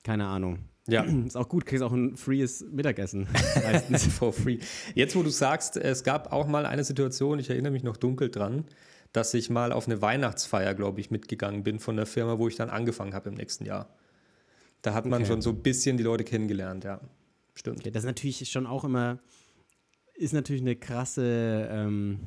[0.03, 0.59] Keine Ahnung.
[0.89, 1.05] Ja.
[1.27, 3.29] Ist auch gut, kriegst auch ein frees Mittagessen.
[3.63, 4.07] Meistens.
[4.07, 4.59] For free.
[4.95, 8.31] Jetzt, wo du sagst, es gab auch mal eine Situation, ich erinnere mich noch dunkel
[8.31, 8.65] dran,
[9.13, 12.57] dass ich mal auf eine Weihnachtsfeier, glaube ich, mitgegangen bin von der Firma, wo ich
[12.57, 13.89] dann angefangen habe im nächsten Jahr.
[14.81, 15.31] Da hat man okay.
[15.31, 17.01] schon so ein bisschen die Leute kennengelernt, ja.
[17.55, 17.85] Stimmt.
[17.85, 19.19] Ja, das ist natürlich schon auch immer,
[20.15, 22.19] ist natürlich eine krasse, ähm,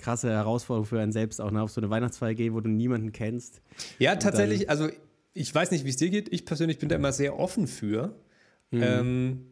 [0.00, 3.12] krasse Herausforderung für einen selbst, auch ne, auf so eine Weihnachtsfeier gehen, wo du niemanden
[3.12, 3.60] kennst.
[3.98, 4.88] Ja, tatsächlich, also
[5.34, 6.32] ich weiß nicht, wie es dir geht.
[6.32, 8.16] Ich persönlich bin da immer sehr offen für.
[8.70, 8.82] Mhm.
[8.82, 9.46] Ähm,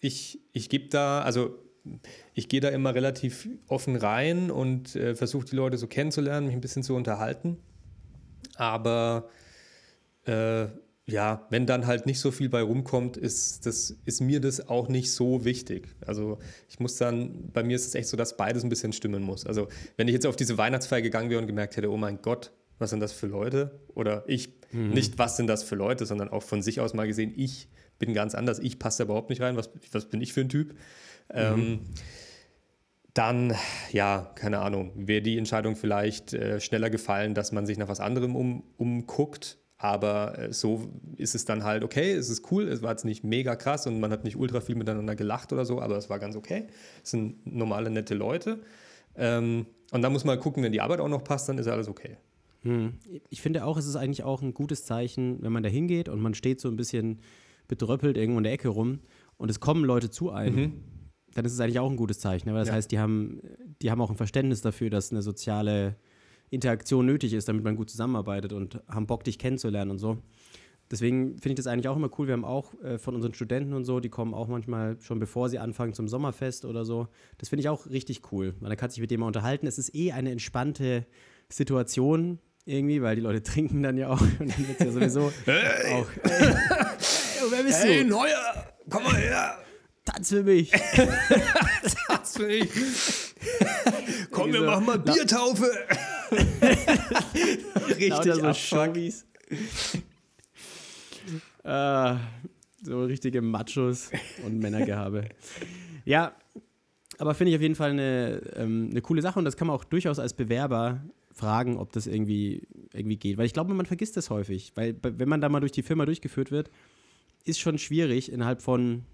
[0.00, 1.58] ich ich gebe da, also
[2.34, 6.54] ich gehe da immer relativ offen rein und äh, versuche die Leute so kennenzulernen, mich
[6.54, 7.58] ein bisschen zu unterhalten.
[8.56, 9.28] Aber
[10.24, 10.66] äh,
[11.08, 14.88] ja, wenn dann halt nicht so viel bei rumkommt, ist, das, ist mir das auch
[14.88, 15.94] nicht so wichtig.
[16.04, 16.38] Also
[16.68, 19.46] ich muss dann, bei mir ist es echt so, dass beides ein bisschen stimmen muss.
[19.46, 22.52] Also wenn ich jetzt auf diese Weihnachtsfeier gegangen wäre und gemerkt hätte, oh mein Gott,
[22.78, 23.78] was sind das für Leute?
[23.94, 24.90] Oder ich, mhm.
[24.90, 27.68] nicht was sind das für Leute, sondern auch von sich aus mal gesehen, ich
[28.00, 30.48] bin ganz anders, ich passe da überhaupt nicht rein, was, was bin ich für ein
[30.48, 30.72] Typ?
[30.72, 30.76] Mhm.
[31.34, 31.80] Ähm,
[33.14, 33.54] dann,
[33.92, 38.00] ja, keine Ahnung, wäre die Entscheidung vielleicht äh, schneller gefallen, dass man sich nach was
[38.00, 39.58] anderem um, umguckt.
[39.78, 43.24] Aber äh, so ist es dann halt okay, es ist cool, es war jetzt nicht
[43.24, 46.18] mega krass und man hat nicht ultra viel miteinander gelacht oder so, aber es war
[46.18, 46.66] ganz okay.
[47.04, 48.60] Es sind normale, nette Leute.
[49.16, 51.88] Ähm, und dann muss man gucken, wenn die Arbeit auch noch passt, dann ist alles
[51.88, 52.16] okay.
[52.62, 52.94] Hm.
[53.30, 56.20] Ich finde auch, es ist eigentlich auch ein gutes Zeichen, wenn man da hingeht und
[56.20, 57.20] man steht so ein bisschen
[57.68, 59.00] bedröppelt irgendwo in der Ecke rum
[59.36, 60.54] und es kommen Leute zu einem.
[60.54, 60.72] Mhm.
[61.34, 62.48] Dann ist es eigentlich auch ein gutes Zeichen.
[62.48, 62.74] Weil das ja.
[62.74, 63.42] heißt, die haben,
[63.82, 65.96] die haben auch ein Verständnis dafür, dass eine soziale
[66.50, 70.18] Interaktion nötig ist, damit man gut zusammenarbeitet und haben Bock, dich kennenzulernen und so.
[70.90, 72.28] Deswegen finde ich das eigentlich auch immer cool.
[72.28, 75.48] Wir haben auch äh, von unseren Studenten und so, die kommen auch manchmal schon bevor
[75.48, 77.08] sie anfangen zum Sommerfest oder so.
[77.38, 79.66] Das finde ich auch richtig cool, weil da kann sich mit dem mal unterhalten.
[79.66, 81.06] Es ist eh eine entspannte
[81.48, 85.32] Situation irgendwie, weil die Leute trinken dann ja auch und dann wird es ja sowieso
[85.44, 85.94] hey.
[85.94, 86.06] auch.
[87.38, 88.08] Hey, wer bist hey, du?
[88.08, 89.58] Neuer, komm mal her.
[90.04, 90.70] Tanz für mich.
[92.08, 92.70] Tanz für mich.
[94.30, 95.70] komm, wir so, machen mal Biertaufe.
[97.88, 99.26] Richtig so Showbies.
[101.64, 102.18] ah,
[102.82, 104.10] so richtige Machos
[104.44, 105.28] und Männergehabe.
[106.04, 106.36] Ja,
[107.18, 109.76] aber finde ich auf jeden Fall eine, ähm, eine coole Sache und das kann man
[109.76, 113.38] auch durchaus als Bewerber fragen, ob das irgendwie, irgendwie geht.
[113.38, 114.72] Weil ich glaube, man vergisst das häufig.
[114.74, 116.70] Weil wenn man da mal durch die Firma durchgeführt wird,
[117.44, 119.04] ist schon schwierig, innerhalb von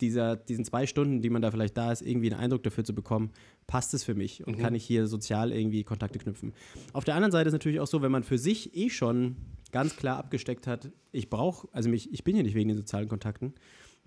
[0.00, 2.94] dieser, diesen zwei Stunden, die man da vielleicht da ist, irgendwie einen Eindruck dafür zu
[2.94, 3.30] bekommen,
[3.66, 4.62] passt es für mich und mhm.
[4.62, 6.52] kann ich hier sozial irgendwie Kontakte knüpfen.
[6.92, 9.36] Auf der anderen Seite ist es natürlich auch so, wenn man für sich eh schon
[9.72, 13.08] ganz klar abgesteckt hat, ich brauche, also mich, ich bin hier nicht wegen den sozialen
[13.08, 13.54] Kontakten,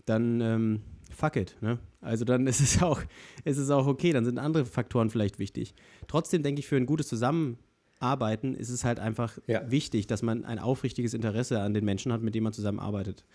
[0.06, 0.82] dann ähm,
[1.16, 1.56] fuck it.
[1.62, 1.80] Ne?
[2.02, 3.02] Also dann ist es, auch,
[3.44, 5.76] ist es auch okay, dann sind andere Faktoren vielleicht wichtig.
[6.08, 9.70] Trotzdem denke ich, für ein gutes Zusammenarbeiten ist es halt einfach ja.
[9.70, 13.26] wichtig, dass man ein aufrichtiges Interesse an den Menschen hat, mit denen man zusammenarbeitet.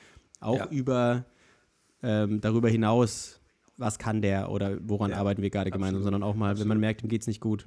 [0.40, 0.68] Auch ja.
[0.70, 1.26] über
[2.02, 3.40] ähm, darüber hinaus,
[3.76, 6.60] was kann der oder woran ja, arbeiten wir gerade gemeinsam, sondern auch mal, absolut.
[6.60, 7.66] wenn man merkt, ihm geht es nicht gut.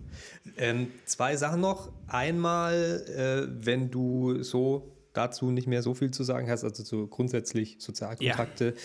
[0.57, 1.91] Ähm, zwei Sachen noch.
[2.07, 7.07] Einmal, äh, wenn du so dazu nicht mehr so viel zu sagen hast, also so
[7.07, 8.75] grundsätzlich Sozialkontakte.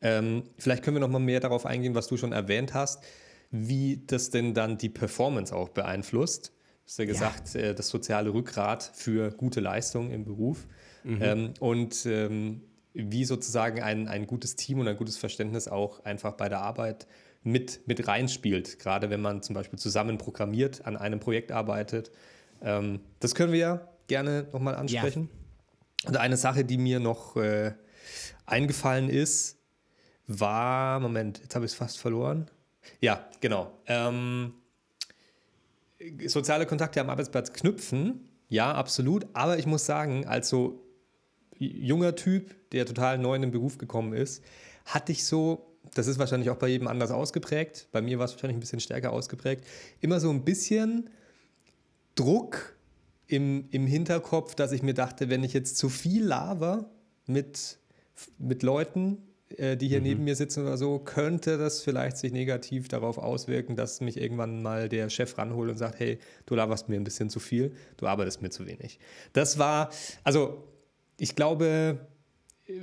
[0.00, 0.18] Ja.
[0.18, 3.02] Ähm, vielleicht können wir noch mal mehr darauf eingehen, was du schon erwähnt hast,
[3.50, 6.48] wie das denn dann die Performance auch beeinflusst.
[6.48, 6.52] Du
[6.86, 7.54] hast ja gesagt.
[7.54, 10.66] Äh, das soziale Rückgrat für gute Leistung im Beruf.
[11.04, 11.18] Mhm.
[11.20, 12.62] Ähm, und ähm,
[12.94, 17.06] wie sozusagen ein, ein gutes Team und ein gutes Verständnis auch einfach bei der Arbeit
[17.42, 18.78] mit, mit reinspielt.
[18.78, 22.10] Gerade wenn man zum Beispiel zusammen programmiert, an einem Projekt arbeitet.
[22.62, 25.28] Ähm, das können wir ja gerne nochmal ansprechen.
[26.02, 26.08] Ja.
[26.08, 27.72] Und eine Sache, die mir noch äh,
[28.46, 29.58] eingefallen ist,
[30.26, 32.50] war, Moment, jetzt habe ich es fast verloren.
[33.00, 33.72] Ja, genau.
[33.86, 34.54] Ähm,
[36.26, 39.26] soziale Kontakte am Arbeitsplatz knüpfen, ja, absolut.
[39.32, 40.83] Aber ich muss sagen, als so
[41.58, 44.42] junger Typ, der total neu in den Beruf gekommen ist,
[44.84, 48.32] hatte ich so, das ist wahrscheinlich auch bei jedem anders ausgeprägt, bei mir war es
[48.32, 49.64] wahrscheinlich ein bisschen stärker ausgeprägt,
[50.00, 51.10] immer so ein bisschen
[52.14, 52.76] Druck
[53.26, 56.90] im, im Hinterkopf, dass ich mir dachte, wenn ich jetzt zu viel laber
[57.26, 57.78] mit,
[58.38, 59.18] mit Leuten
[59.58, 60.04] äh, die hier mhm.
[60.04, 64.62] neben mir sitzen oder so, könnte das vielleicht sich negativ darauf auswirken, dass mich irgendwann
[64.62, 68.06] mal der Chef ranholt und sagt, hey, du laberst mir ein bisschen zu viel, du
[68.06, 68.98] arbeitest mir zu wenig.
[69.32, 69.90] Das war,
[70.22, 70.64] also
[71.16, 72.06] ich glaube,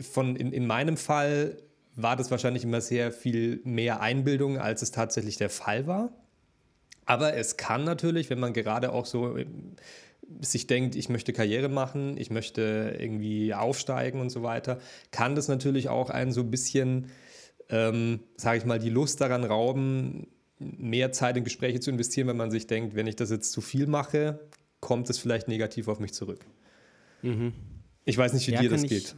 [0.02, 1.58] von in, in meinem Fall
[1.96, 6.12] war das wahrscheinlich immer sehr viel mehr Einbildung, als es tatsächlich der Fall war.
[7.06, 9.38] Aber es kann natürlich, wenn man gerade auch so
[10.40, 14.80] sich denkt, ich möchte Karriere machen, ich möchte irgendwie aufsteigen und so weiter,
[15.12, 17.08] kann das natürlich auch einen so ein bisschen,
[17.70, 20.28] ähm, sage ich mal, die Lust daran rauben,
[20.60, 23.62] mehr Zeit in Gespräche zu investieren, wenn man sich denkt, wenn ich das jetzt zu
[23.62, 24.40] viel mache,
[24.80, 26.46] kommt es vielleicht negativ auf mich zurück.
[27.24, 27.54] Mhm.
[28.06, 29.16] Ich weiß nicht, wie ja, dir das ich, geht.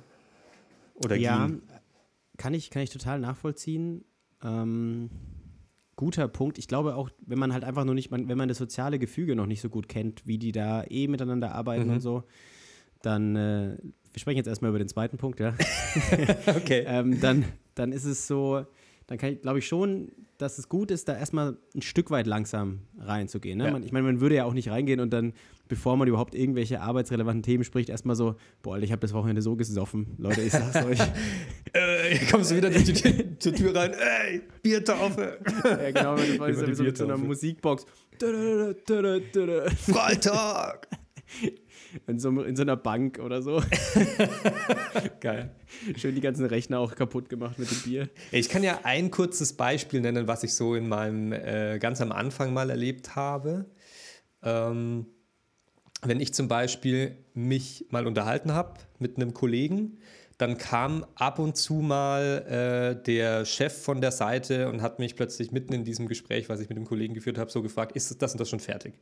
[0.95, 1.61] Oder ja, ging.
[2.37, 4.03] kann ich, kann ich total nachvollziehen.
[4.43, 5.09] Ähm,
[5.95, 6.57] guter Punkt.
[6.57, 9.45] Ich glaube auch, wenn man halt einfach noch nicht, wenn man das soziale Gefüge noch
[9.45, 11.93] nicht so gut kennt, wie die da eh miteinander arbeiten mhm.
[11.93, 12.23] und so,
[13.01, 13.77] dann, äh,
[14.11, 15.53] wir sprechen jetzt erstmal über den zweiten Punkt, ja.
[16.47, 16.83] okay.
[16.87, 18.65] ähm, dann, dann ist es so,
[19.07, 22.27] dann kann ich, glaube ich schon, dass es gut ist, da erstmal ein Stück weit
[22.27, 23.57] langsam reinzugehen.
[23.57, 23.65] Ne?
[23.65, 23.71] Ja.
[23.71, 25.33] Man, ich meine, man würde ja auch nicht reingehen und dann,
[25.67, 29.55] bevor man überhaupt irgendwelche arbeitsrelevanten Themen spricht, erstmal so, boah, ich habe das Wochenende so
[29.55, 30.15] gesoffen.
[30.17, 30.99] Leute, ich sag's euch.
[31.73, 35.39] äh, kommst du wieder durch die Tür, zur Tür rein, ey, Biertaufe.
[35.63, 37.85] ja, genau, wenn du so mit so einer Musikbox.
[39.77, 40.87] Freitag!
[42.07, 43.61] in so, in so einer Bank oder so.
[45.19, 45.51] Geil.
[45.95, 48.09] Schön die ganzen Rechner auch kaputt gemacht mit dem Bier.
[48.31, 52.11] Ich kann ja ein kurzes Beispiel nennen, was ich so in meinem äh, ganz am
[52.11, 53.65] Anfang mal erlebt habe.
[54.41, 55.05] Ähm,
[56.01, 59.99] wenn ich zum Beispiel mich mal unterhalten habe mit einem Kollegen,
[60.37, 65.15] dann kam ab und zu mal äh, der Chef von der Seite und hat mich
[65.15, 68.21] plötzlich mitten in diesem Gespräch, was ich mit dem Kollegen geführt habe, so gefragt, ist
[68.21, 68.95] das und das schon fertig?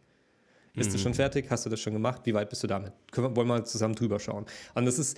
[0.74, 0.94] Bist mhm.
[0.94, 1.48] du schon fertig?
[1.50, 2.22] Hast du das schon gemacht?
[2.26, 2.94] Wie weit bist du damit?
[3.12, 4.46] Können wir, wollen wir mal zusammen drüber schauen.
[4.74, 5.18] Und das ist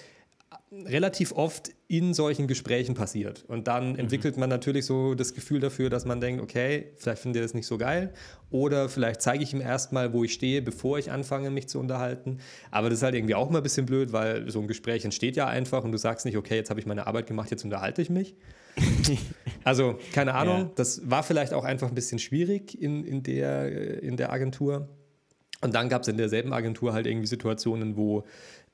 [0.71, 3.45] relativ oft in solchen Gesprächen passiert.
[3.47, 3.99] Und dann mhm.
[3.99, 7.53] entwickelt man natürlich so das Gefühl dafür, dass man denkt, okay, vielleicht findet er das
[7.53, 8.13] nicht so geil.
[8.49, 12.39] Oder vielleicht zeige ich ihm erstmal, wo ich stehe, bevor ich anfange, mich zu unterhalten.
[12.71, 15.35] Aber das ist halt irgendwie auch mal ein bisschen blöd, weil so ein Gespräch entsteht
[15.35, 18.01] ja einfach und du sagst nicht, okay, jetzt habe ich meine Arbeit gemacht, jetzt unterhalte
[18.01, 18.35] ich mich.
[19.63, 20.71] also, keine Ahnung, ja.
[20.75, 24.89] das war vielleicht auch einfach ein bisschen schwierig in, in, der, in der Agentur.
[25.63, 28.23] Und dann gab es in derselben Agentur halt irgendwie Situationen, wo,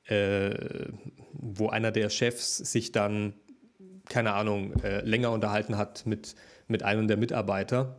[0.04, 0.88] äh,
[1.32, 3.34] wo einer der Chefs sich dann,
[4.08, 6.34] keine Ahnung, äh, länger unterhalten hat mit,
[6.68, 7.96] mit einem der Mitarbeiter.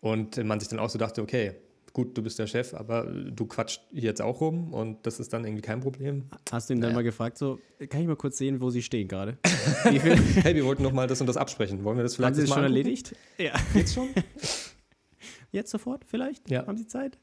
[0.00, 1.54] Und man sich dann auch so dachte, okay,
[1.92, 5.44] gut, du bist der Chef, aber du quatscht jetzt auch rum und das ist dann
[5.44, 6.24] irgendwie kein Problem.
[6.50, 6.98] Hast du ihn dann naja.
[6.98, 9.38] mal gefragt, so, kann ich mal kurz sehen, wo sie stehen gerade?
[9.82, 11.84] hey, wir wollten noch mal das und das absprechen.
[11.84, 13.14] Wollen wir das vielleicht Haben Sie das schon erledigt?
[13.38, 13.52] Ja.
[13.74, 14.08] Jetzt schon?
[15.52, 16.48] Jetzt sofort vielleicht?
[16.50, 16.66] Ja.
[16.66, 17.18] Haben Sie Zeit?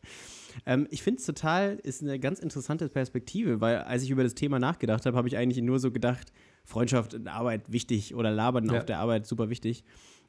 [0.66, 4.36] Ähm, ich finde es total, ist eine ganz interessante Perspektive, weil als ich über das
[4.36, 6.32] Thema nachgedacht habe, habe ich eigentlich nur so gedacht,
[6.64, 8.78] Freundschaft und Arbeit wichtig oder Labern ja.
[8.78, 9.84] auf der Arbeit super wichtig.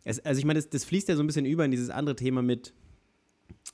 [0.04, 2.16] Es, also ich meine, das, das, fließt ja so ein bisschen über in dieses andere
[2.16, 2.72] Thema mit,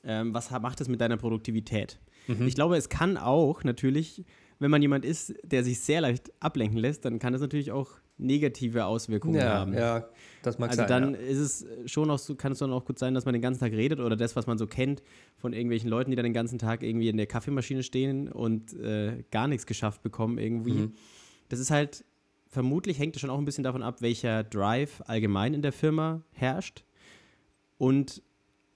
[0.03, 1.99] ähm, was macht es mit deiner Produktivität?
[2.27, 2.47] Mhm.
[2.47, 4.25] Ich glaube, es kann auch natürlich,
[4.59, 7.91] wenn man jemand ist, der sich sehr leicht ablenken lässt, dann kann es natürlich auch
[8.17, 9.75] negative Auswirkungen ja, haben.
[9.75, 10.09] Ja,
[10.43, 10.89] das mag also sein.
[10.89, 11.21] dann ja.
[11.21, 13.61] ist es schon auch so, kann es dann auch gut sein, dass man den ganzen
[13.61, 15.03] Tag redet oder das, was man so kennt
[15.37, 19.25] von irgendwelchen Leuten, die dann den ganzen Tag irgendwie in der Kaffeemaschine stehen und äh,
[19.31, 20.73] gar nichts geschafft bekommen irgendwie.
[20.73, 20.93] Mhm.
[21.49, 22.05] Das ist halt,
[22.49, 26.23] vermutlich hängt es schon auch ein bisschen davon ab, welcher Drive allgemein in der Firma
[26.33, 26.85] herrscht
[27.79, 28.23] und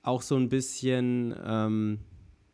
[0.02, 1.98] auch so ein bisschen, ähm,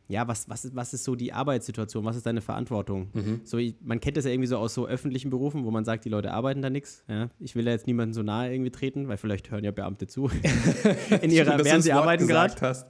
[0.07, 3.09] ja, was, was, ist, was ist so die Arbeitssituation, was ist deine Verantwortung?
[3.15, 3.41] Mhm.
[3.45, 6.05] So, ich, man kennt das ja irgendwie so aus so öffentlichen Berufen, wo man sagt,
[6.05, 7.03] die Leute arbeiten da nichts.
[7.09, 7.31] Ja?
[7.41, 10.31] Ich will da jetzt niemandem so nahe irgendwie treten, weil vielleicht hören ja Beamte zu.
[11.23, 12.55] In ihrer, Stimmt, während sie arbeiten gerade.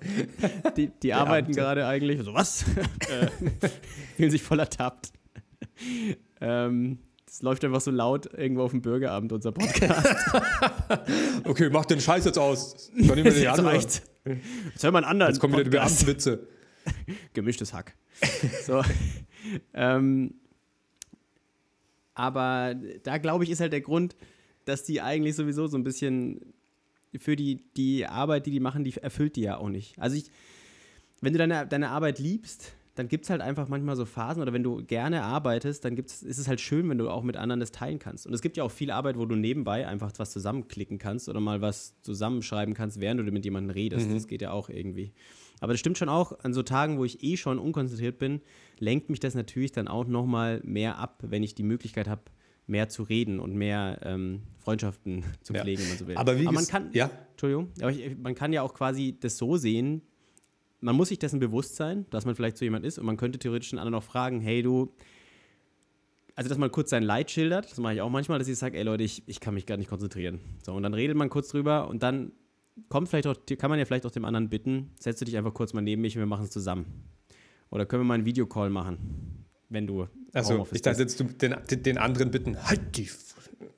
[0.77, 2.65] Die, die arbeiten gerade eigentlich, so was?
[3.09, 3.29] äh,
[4.17, 5.13] fühlen sich voll ertappt.
[6.41, 10.07] ähm, das läuft einfach so laut irgendwo auf dem Bürgerabend, unser Podcast.
[11.45, 12.91] okay, mach den Scheiß jetzt aus.
[12.97, 13.77] Ich mir nicht anhören.
[13.77, 14.03] Jetzt
[14.81, 15.33] hör mal einen anderen.
[15.33, 16.47] Jetzt kommen wieder die Beamtenwitze.
[17.35, 17.95] Gemischtes Hack.
[18.65, 18.83] So.
[19.75, 20.35] ähm,
[22.15, 24.17] aber da glaube ich, ist halt der Grund,
[24.65, 26.55] dass die eigentlich sowieso so ein bisschen
[27.17, 29.99] für die, die Arbeit, die die machen, die erfüllt die ja auch nicht.
[29.99, 30.31] Also ich,
[31.21, 34.53] wenn du deine, deine Arbeit liebst, dann gibt es halt einfach manchmal so Phasen oder
[34.53, 37.61] wenn du gerne arbeitest, dann gibt's, ist es halt schön, wenn du auch mit anderen
[37.61, 38.27] das teilen kannst.
[38.27, 41.41] Und es gibt ja auch viel Arbeit, wo du nebenbei einfach was zusammenklicken kannst oder
[41.41, 44.09] mal was zusammenschreiben kannst, während du mit jemandem redest.
[44.09, 44.15] Mhm.
[44.15, 45.13] Das geht ja auch irgendwie.
[45.61, 48.41] Aber das stimmt schon auch, an so Tagen, wo ich eh schon unkonzentriert bin,
[48.79, 52.23] lenkt mich das natürlich dann auch nochmal mehr ab, wenn ich die Möglichkeit habe,
[52.67, 55.89] mehr zu reden und mehr ähm, Freundschaften zu pflegen, ja.
[55.89, 56.17] wenn man so will.
[56.17, 57.11] Aber, wie aber man kann, ja?
[57.33, 60.03] Entschuldigung, aber ich, man kann ja auch quasi das so sehen,
[60.85, 63.39] man muss sich dessen bewusst sein, dass man vielleicht so jemand ist und man könnte
[63.39, 64.93] theoretisch einen anderen auch fragen, hey du,
[66.35, 68.77] also dass man kurz sein Leid schildert, das mache ich auch manchmal, dass ich sage,
[68.77, 70.41] ey Leute, ich, ich kann mich gar nicht konzentrieren.
[70.65, 72.33] So, und dann redet man kurz drüber und dann
[72.89, 75.55] kommt vielleicht auch, kann man ja vielleicht auch dem anderen bitten, setz du dich einfach
[75.55, 77.05] kurz mal neben mich und wir machen es zusammen.
[77.71, 81.57] Oder können wir mal einen Videocall machen, wenn du Also ich dachte jetzt du den,
[81.71, 83.09] den anderen bitten, halt die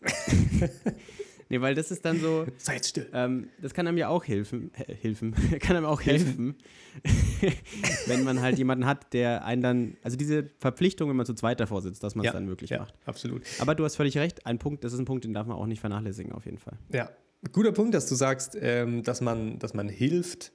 [1.49, 2.47] Nee, weil das ist dann so.
[2.57, 3.09] Seid still.
[3.13, 4.71] Ähm, das kann einem ja auch helfen.
[4.75, 5.35] Äh, helfen.
[5.61, 6.57] kann einem auch helfen,
[8.07, 9.97] wenn man halt jemanden hat, der einen dann.
[10.03, 12.71] Also diese Verpflichtung, wenn man zu zweit davor sitzt, dass man es ja, dann möglich
[12.71, 12.95] ja, macht.
[13.05, 13.43] Absolut.
[13.61, 14.47] Aber du hast völlig recht.
[14.47, 16.79] Ein Punkt, das ist ein Punkt, den darf man auch nicht vernachlässigen, auf jeden Fall.
[16.93, 17.11] Ja.
[17.53, 20.53] Guter Punkt, dass du sagst, ähm, dass, man, dass man hilft.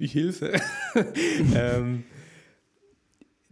[0.00, 0.60] Ich Hilfe.
[1.54, 2.02] ähm,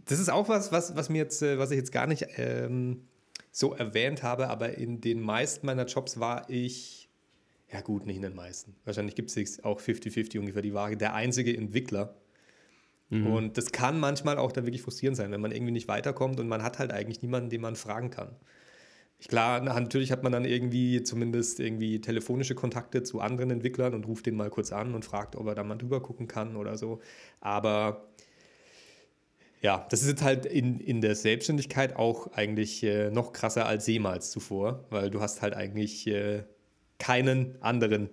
[0.03, 3.07] das ist auch was, was, was mir jetzt, äh, was ich jetzt gar nicht ähm,
[3.57, 7.09] so erwähnt habe, aber in den meisten meiner Jobs war ich,
[7.71, 8.75] ja gut, nicht in den meisten.
[8.85, 12.13] Wahrscheinlich gibt es auch 50-50 ungefähr die Waage, der einzige Entwickler.
[13.09, 13.25] Mhm.
[13.25, 16.47] Und das kann manchmal auch dann wirklich frustrierend sein, wenn man irgendwie nicht weiterkommt und
[16.47, 18.35] man hat halt eigentlich niemanden, den man fragen kann.
[19.27, 24.27] Klar, natürlich hat man dann irgendwie zumindest irgendwie telefonische Kontakte zu anderen Entwicklern und ruft
[24.27, 27.01] den mal kurz an und fragt, ob er da mal drüber gucken kann oder so.
[27.39, 28.07] Aber
[29.61, 33.87] ja, das ist jetzt halt in, in der Selbstständigkeit auch eigentlich äh, noch krasser als
[33.87, 36.43] jemals zuvor, weil du hast halt eigentlich äh,
[36.99, 38.09] keinen anderen,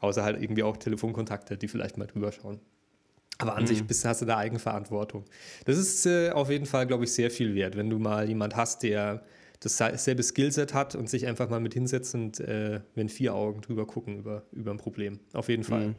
[0.00, 2.60] außer halt irgendwie auch Telefonkontakte, die vielleicht mal drüber schauen.
[3.38, 3.68] Aber an mhm.
[3.68, 5.24] sich bist, hast du da Eigenverantwortung.
[5.64, 8.56] Das ist äh, auf jeden Fall, glaube ich, sehr viel wert, wenn du mal jemand
[8.56, 9.22] hast, der
[9.60, 13.86] dasselbe Skillset hat und sich einfach mal mit hinsetzt und äh, wenn vier Augen drüber
[13.86, 15.18] gucken über, über ein Problem.
[15.32, 15.88] Auf jeden Fall.
[15.88, 15.94] Mhm.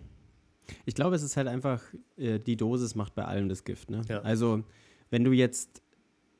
[0.85, 1.81] Ich glaube, es ist halt einfach,
[2.17, 3.89] äh, die Dosis macht bei allem das Gift.
[3.89, 4.01] Ne?
[4.07, 4.21] Ja.
[4.21, 4.63] Also,
[5.09, 5.81] wenn du jetzt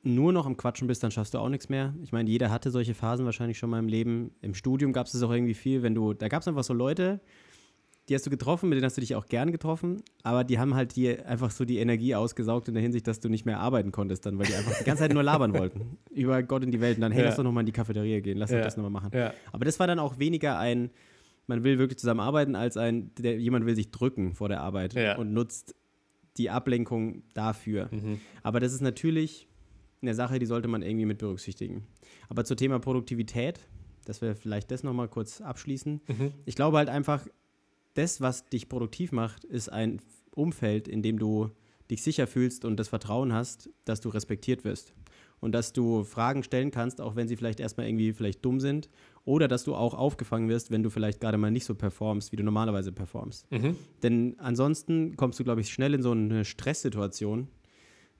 [0.02, 1.94] nur noch am Quatschen bist, dann schaffst du auch nichts mehr.
[2.02, 4.32] Ich meine, jeder hatte solche Phasen wahrscheinlich schon mal im Leben.
[4.40, 6.72] Im Studium gab es das auch irgendwie viel, wenn du, da gab es einfach so
[6.72, 7.20] Leute,
[8.08, 10.74] die hast du getroffen, mit denen hast du dich auch gern getroffen, aber die haben
[10.74, 13.92] halt dir einfach so die Energie ausgesaugt in der Hinsicht, dass du nicht mehr arbeiten
[13.92, 15.98] konntest dann, weil die einfach die ganze Zeit nur labern wollten.
[16.10, 17.28] Über Gott in die Welt und dann, hey, ja.
[17.28, 18.58] lass doch nochmal in die Cafeteria gehen, lass ja.
[18.58, 19.10] doch das nochmal machen.
[19.14, 19.32] Ja.
[19.52, 20.90] Aber das war dann auch weniger ein,
[21.50, 25.18] man will wirklich zusammenarbeiten, als ein, der, jemand will sich drücken vor der Arbeit ja.
[25.18, 25.74] und nutzt
[26.38, 27.88] die Ablenkung dafür.
[27.90, 28.20] Mhm.
[28.42, 29.48] Aber das ist natürlich
[30.00, 31.86] eine Sache, die sollte man irgendwie mit berücksichtigen.
[32.28, 33.60] Aber zum Thema Produktivität,
[34.06, 36.00] dass wir vielleicht das nochmal kurz abschließen.
[36.06, 36.32] Mhm.
[36.46, 37.26] Ich glaube halt einfach,
[37.94, 40.00] das, was dich produktiv macht, ist ein
[40.34, 41.50] Umfeld, in dem du
[41.90, 44.94] dich sicher fühlst und das Vertrauen hast, dass du respektiert wirst.
[45.40, 48.90] Und dass du Fragen stellen kannst, auch wenn sie vielleicht erstmal irgendwie vielleicht dumm sind
[49.24, 52.36] oder dass du auch aufgefangen wirst, wenn du vielleicht gerade mal nicht so performst, wie
[52.36, 53.50] du normalerweise performst.
[53.50, 53.76] Mhm.
[54.02, 57.48] Denn ansonsten kommst du, glaube ich, schnell in so eine Stresssituation,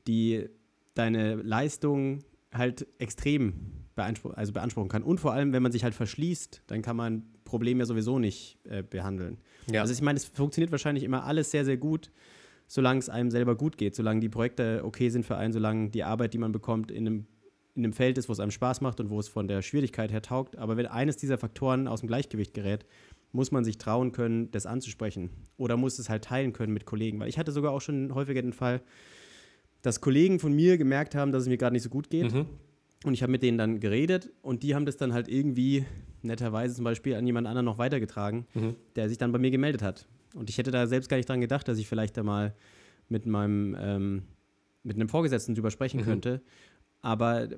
[0.07, 0.49] die
[0.95, 2.21] deine Leistung
[2.53, 3.53] halt extrem
[3.95, 5.03] beanspruch also beanspruchen kann.
[5.03, 8.59] Und vor allem, wenn man sich halt verschließt, dann kann man Probleme ja sowieso nicht
[8.65, 9.39] äh, behandeln.
[9.71, 9.83] Ja.
[9.83, 12.11] Also ich meine, es funktioniert wahrscheinlich immer alles sehr, sehr gut,
[12.71, 16.05] solange es einem selber gut geht, solange die Projekte okay sind für einen, solange die
[16.05, 17.27] Arbeit, die man bekommt, in einem
[17.77, 20.11] in einem Feld ist, wo es einem Spaß macht und wo es von der Schwierigkeit
[20.11, 20.57] her taugt.
[20.57, 22.85] Aber wenn eines dieser Faktoren aus dem Gleichgewicht gerät,
[23.33, 25.31] muss man sich trauen können, das anzusprechen.
[25.57, 27.21] Oder muss es halt teilen können mit Kollegen.
[27.21, 28.83] Weil ich hatte sogar auch schon häufiger den Fall,
[29.83, 32.33] dass Kollegen von mir gemerkt haben, dass es mir gerade nicht so gut geht.
[32.33, 32.47] Mhm.
[33.05, 35.87] Und ich habe mit denen dann geredet und die haben das dann halt irgendwie
[36.23, 38.75] netterweise zum Beispiel an jemand anderen noch weitergetragen, mhm.
[38.97, 40.07] der sich dann bei mir gemeldet hat.
[40.35, 42.55] Und ich hätte da selbst gar nicht dran gedacht, dass ich vielleicht da mal
[43.09, 44.23] mit meinem ähm,
[44.83, 46.05] mit einem Vorgesetzten drüber sprechen mhm.
[46.05, 46.43] könnte.
[47.03, 47.49] Aber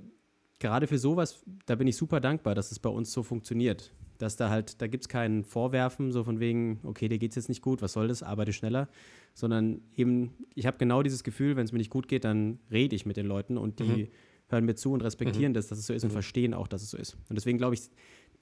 [0.59, 3.93] gerade für sowas, da bin ich super dankbar, dass es bei uns so funktioniert.
[4.19, 7.37] Dass da halt, da gibt es keinen Vorwerfen, so von wegen, okay, dir geht es
[7.37, 8.89] jetzt nicht gut, was soll das, arbeite schneller.
[9.35, 12.95] Sondern eben, ich habe genau dieses Gefühl, wenn es mir nicht gut geht, dann rede
[12.95, 14.09] ich mit den Leuten und die mhm.
[14.49, 15.55] hören mir zu und respektieren mhm.
[15.55, 16.15] das, dass es so ist und mhm.
[16.15, 17.17] verstehen auch, dass es so ist.
[17.29, 17.91] Und deswegen glaube ich,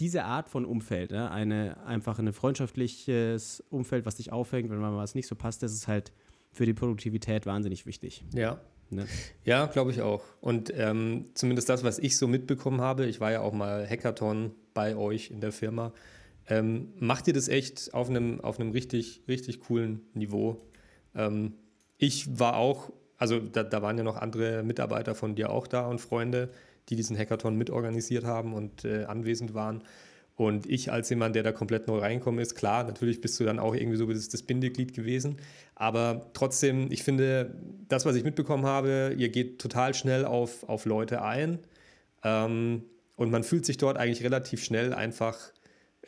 [0.00, 4.96] diese Art von Umfeld, ne, eine, einfach ein freundschaftliches Umfeld, was dich aufhängt, wenn mal
[4.96, 6.12] was nicht so passt, das ist halt
[6.52, 8.24] für die Produktivität wahnsinnig wichtig.
[8.34, 8.60] Ja,
[8.90, 9.06] Ne?
[9.44, 10.22] Ja, glaube ich auch.
[10.40, 14.52] Und ähm, zumindest das, was ich so mitbekommen habe, ich war ja auch mal Hackathon
[14.74, 15.92] bei euch in der Firma,
[16.48, 20.60] ähm, macht ihr das echt auf einem, auf einem richtig, richtig coolen Niveau.
[21.14, 21.54] Ähm,
[21.98, 25.86] ich war auch, also da, da, waren ja noch andere Mitarbeiter von dir auch da
[25.86, 26.50] und Freunde,
[26.88, 29.82] die diesen Hackathon mitorganisiert haben und äh, anwesend waren.
[30.40, 33.58] Und ich als jemand, der da komplett neu reinkommen ist, klar, natürlich bist du dann
[33.58, 35.36] auch irgendwie so das, das Bindeglied gewesen.
[35.74, 37.54] Aber trotzdem, ich finde,
[37.88, 41.58] das, was ich mitbekommen habe, ihr geht total schnell auf, auf Leute ein.
[42.24, 42.84] Ähm,
[43.16, 45.36] und man fühlt sich dort eigentlich relativ schnell einfach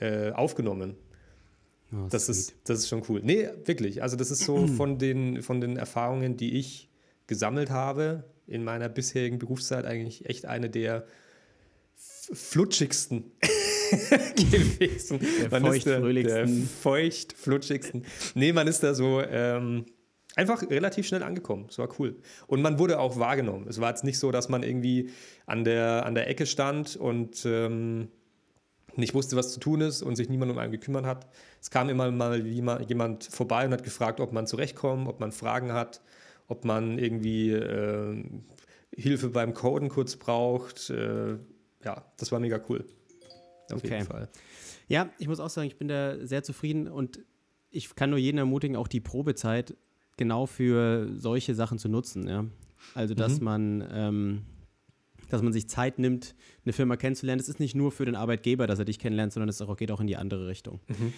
[0.00, 0.96] äh, aufgenommen.
[1.92, 3.20] Oh, das, ist, das ist schon cool.
[3.22, 4.02] Nee, wirklich.
[4.02, 6.88] Also, das ist so von den, von den Erfahrungen, die ich
[7.26, 11.06] gesammelt habe in meiner bisherigen Berufszeit, eigentlich echt eine der
[12.32, 13.32] flutschigsten
[14.36, 15.20] gewesen.
[15.40, 18.04] Der man feucht, ist der, der feucht flutschigsten.
[18.34, 19.86] Nee, man ist da so, ähm,
[20.36, 21.66] einfach relativ schnell angekommen.
[21.68, 22.16] Es war cool.
[22.46, 23.66] Und man wurde auch wahrgenommen.
[23.68, 25.10] Es war jetzt nicht so, dass man irgendwie
[25.46, 28.08] an der, an der Ecke stand und ähm,
[28.94, 31.26] nicht wusste, was zu tun ist und sich niemand um einen gekümmert hat.
[31.60, 35.72] Es kam immer mal jemand vorbei und hat gefragt, ob man zurechtkommt, ob man Fragen
[35.72, 36.02] hat,
[36.52, 38.22] ob man irgendwie äh,
[38.94, 40.90] Hilfe beim Coden kurz braucht.
[40.90, 41.38] Äh,
[41.84, 42.84] ja, das war mega cool.
[43.72, 43.94] Auf okay.
[43.94, 44.28] jeden Fall.
[44.88, 47.20] Ja, ich muss auch sagen, ich bin da sehr zufrieden und
[47.70, 49.74] ich kann nur jeden ermutigen, auch die Probezeit
[50.18, 52.28] genau für solche Sachen zu nutzen.
[52.28, 52.44] Ja?
[52.94, 53.44] Also, dass mhm.
[53.44, 53.88] man.
[53.90, 54.42] Ähm,
[55.30, 56.34] dass man sich Zeit nimmt,
[56.66, 57.38] eine Firma kennenzulernen.
[57.38, 60.00] Das ist nicht nur für den Arbeitgeber, dass er dich kennenlernt, sondern es geht auch
[60.00, 60.80] in die andere Richtung.
[60.88, 61.14] Mhm.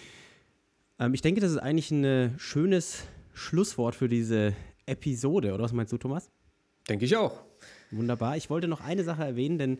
[1.00, 4.54] Ähm, ich denke, das ist eigentlich ein schönes Schlusswort für diese
[4.86, 6.30] Episode, oder was meinst du, Thomas?
[6.88, 7.42] Denke ich auch.
[7.90, 8.36] Wunderbar.
[8.36, 9.78] Ich wollte noch eine Sache erwähnen, denn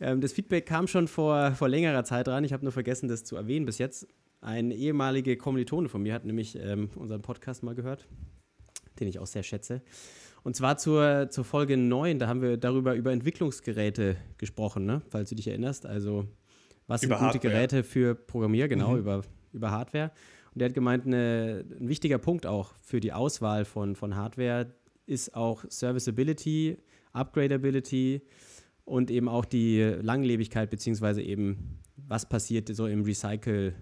[0.00, 2.44] ähm, das Feedback kam schon vor, vor längerer Zeit dran.
[2.44, 4.06] Ich habe nur vergessen, das zu erwähnen bis jetzt.
[4.40, 8.06] Ein ehemaliger Kommilitone von mir hat nämlich ähm, unseren Podcast mal gehört,
[9.00, 9.82] den ich auch sehr schätze.
[10.44, 15.02] Und zwar zur, zur Folge 9, da haben wir darüber über Entwicklungsgeräte gesprochen, ne?
[15.08, 15.86] falls du dich erinnerst.
[15.86, 16.26] Also,
[16.86, 17.54] was über sind gute Hardware.
[17.54, 18.98] Geräte für Programmier, genau, mhm.
[18.98, 19.22] über,
[19.52, 20.12] über Hardware.
[20.58, 24.74] Und der hat gemeint, eine, ein wichtiger Punkt auch für die Auswahl von, von Hardware
[25.06, 26.78] ist auch Serviceability,
[27.12, 28.22] Upgradability
[28.84, 33.72] und eben auch die Langlebigkeit, beziehungsweise eben, was passiert so im Recycle-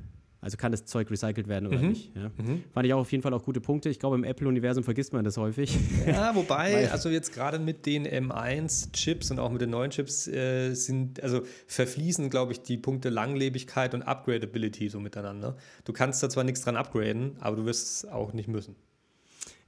[0.47, 1.89] also kann das Zeug recycelt werden oder mhm.
[1.89, 2.15] nicht.
[2.15, 2.31] Ja.
[2.39, 2.63] Mhm.
[2.73, 3.89] Fand ich auch auf jeden Fall auch gute Punkte.
[3.89, 5.77] Ich glaube, im Apple-Universum vergisst man das häufig.
[6.07, 10.73] Ja, wobei, also jetzt gerade mit den M1-Chips und auch mit den neuen Chips äh,
[10.75, 15.57] sind, also verfließen, glaube ich, die Punkte Langlebigkeit und Upgradability so miteinander.
[15.85, 18.77] Du kannst da zwar nichts dran upgraden, aber du wirst es auch nicht müssen.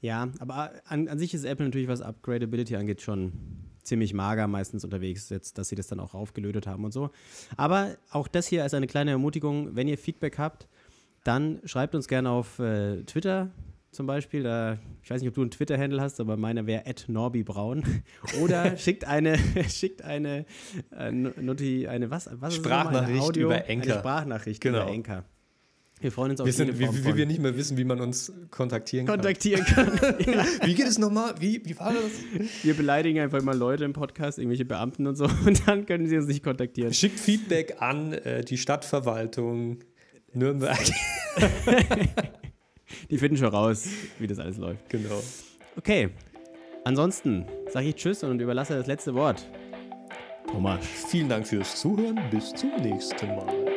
[0.01, 3.33] Ja, aber an, an sich ist Apple natürlich, was Upgradability angeht, schon
[3.89, 7.11] ziemlich mager meistens unterwegs jetzt, dass sie das dann auch aufgelötet haben und so.
[7.57, 10.69] Aber auch das hier als eine kleine Ermutigung, wenn ihr Feedback habt,
[11.25, 13.51] dann schreibt uns gerne auf äh, Twitter
[13.91, 14.43] zum Beispiel.
[14.43, 17.85] Da, ich weiß nicht, ob du einen Twitter-Handle hast, aber meiner wäre @norbibraun.
[18.43, 20.47] Oder schickt eine, schickt eine,
[20.97, 23.93] äh, Noti, eine was, was Sprachnachricht Audio, über Enker.
[23.93, 24.83] Eine Sprachnachricht genau.
[24.83, 25.25] über Enker.
[26.01, 28.33] Wir freuen uns auf wir sind, wie, wie, wir nicht mehr wissen, wie man uns
[28.51, 29.17] kontaktieren kann.
[29.17, 29.99] Kontaktieren kann.
[30.27, 30.45] ja.
[30.65, 31.35] Wie geht es nochmal?
[31.41, 32.53] Wie, wie war das?
[32.63, 36.17] Wir beleidigen einfach mal Leute im Podcast, irgendwelche Beamten und so, und dann können sie
[36.17, 36.95] uns nicht kontaktieren.
[36.95, 39.79] Schickt Feedback an äh, die Stadtverwaltung
[40.33, 40.79] Nürnberg.
[43.11, 43.89] die finden schon raus,
[44.19, 44.89] wie das alles läuft.
[44.91, 45.23] Genau.
[45.77, 46.11] Okay.
[46.85, 49.47] Ansonsten sage ich Tschüss und überlasse das letzte Wort.
[50.47, 50.79] Thomas.
[51.09, 52.19] Vielen Dank fürs Zuhören.
[52.31, 53.68] Bis zum nächsten Mal.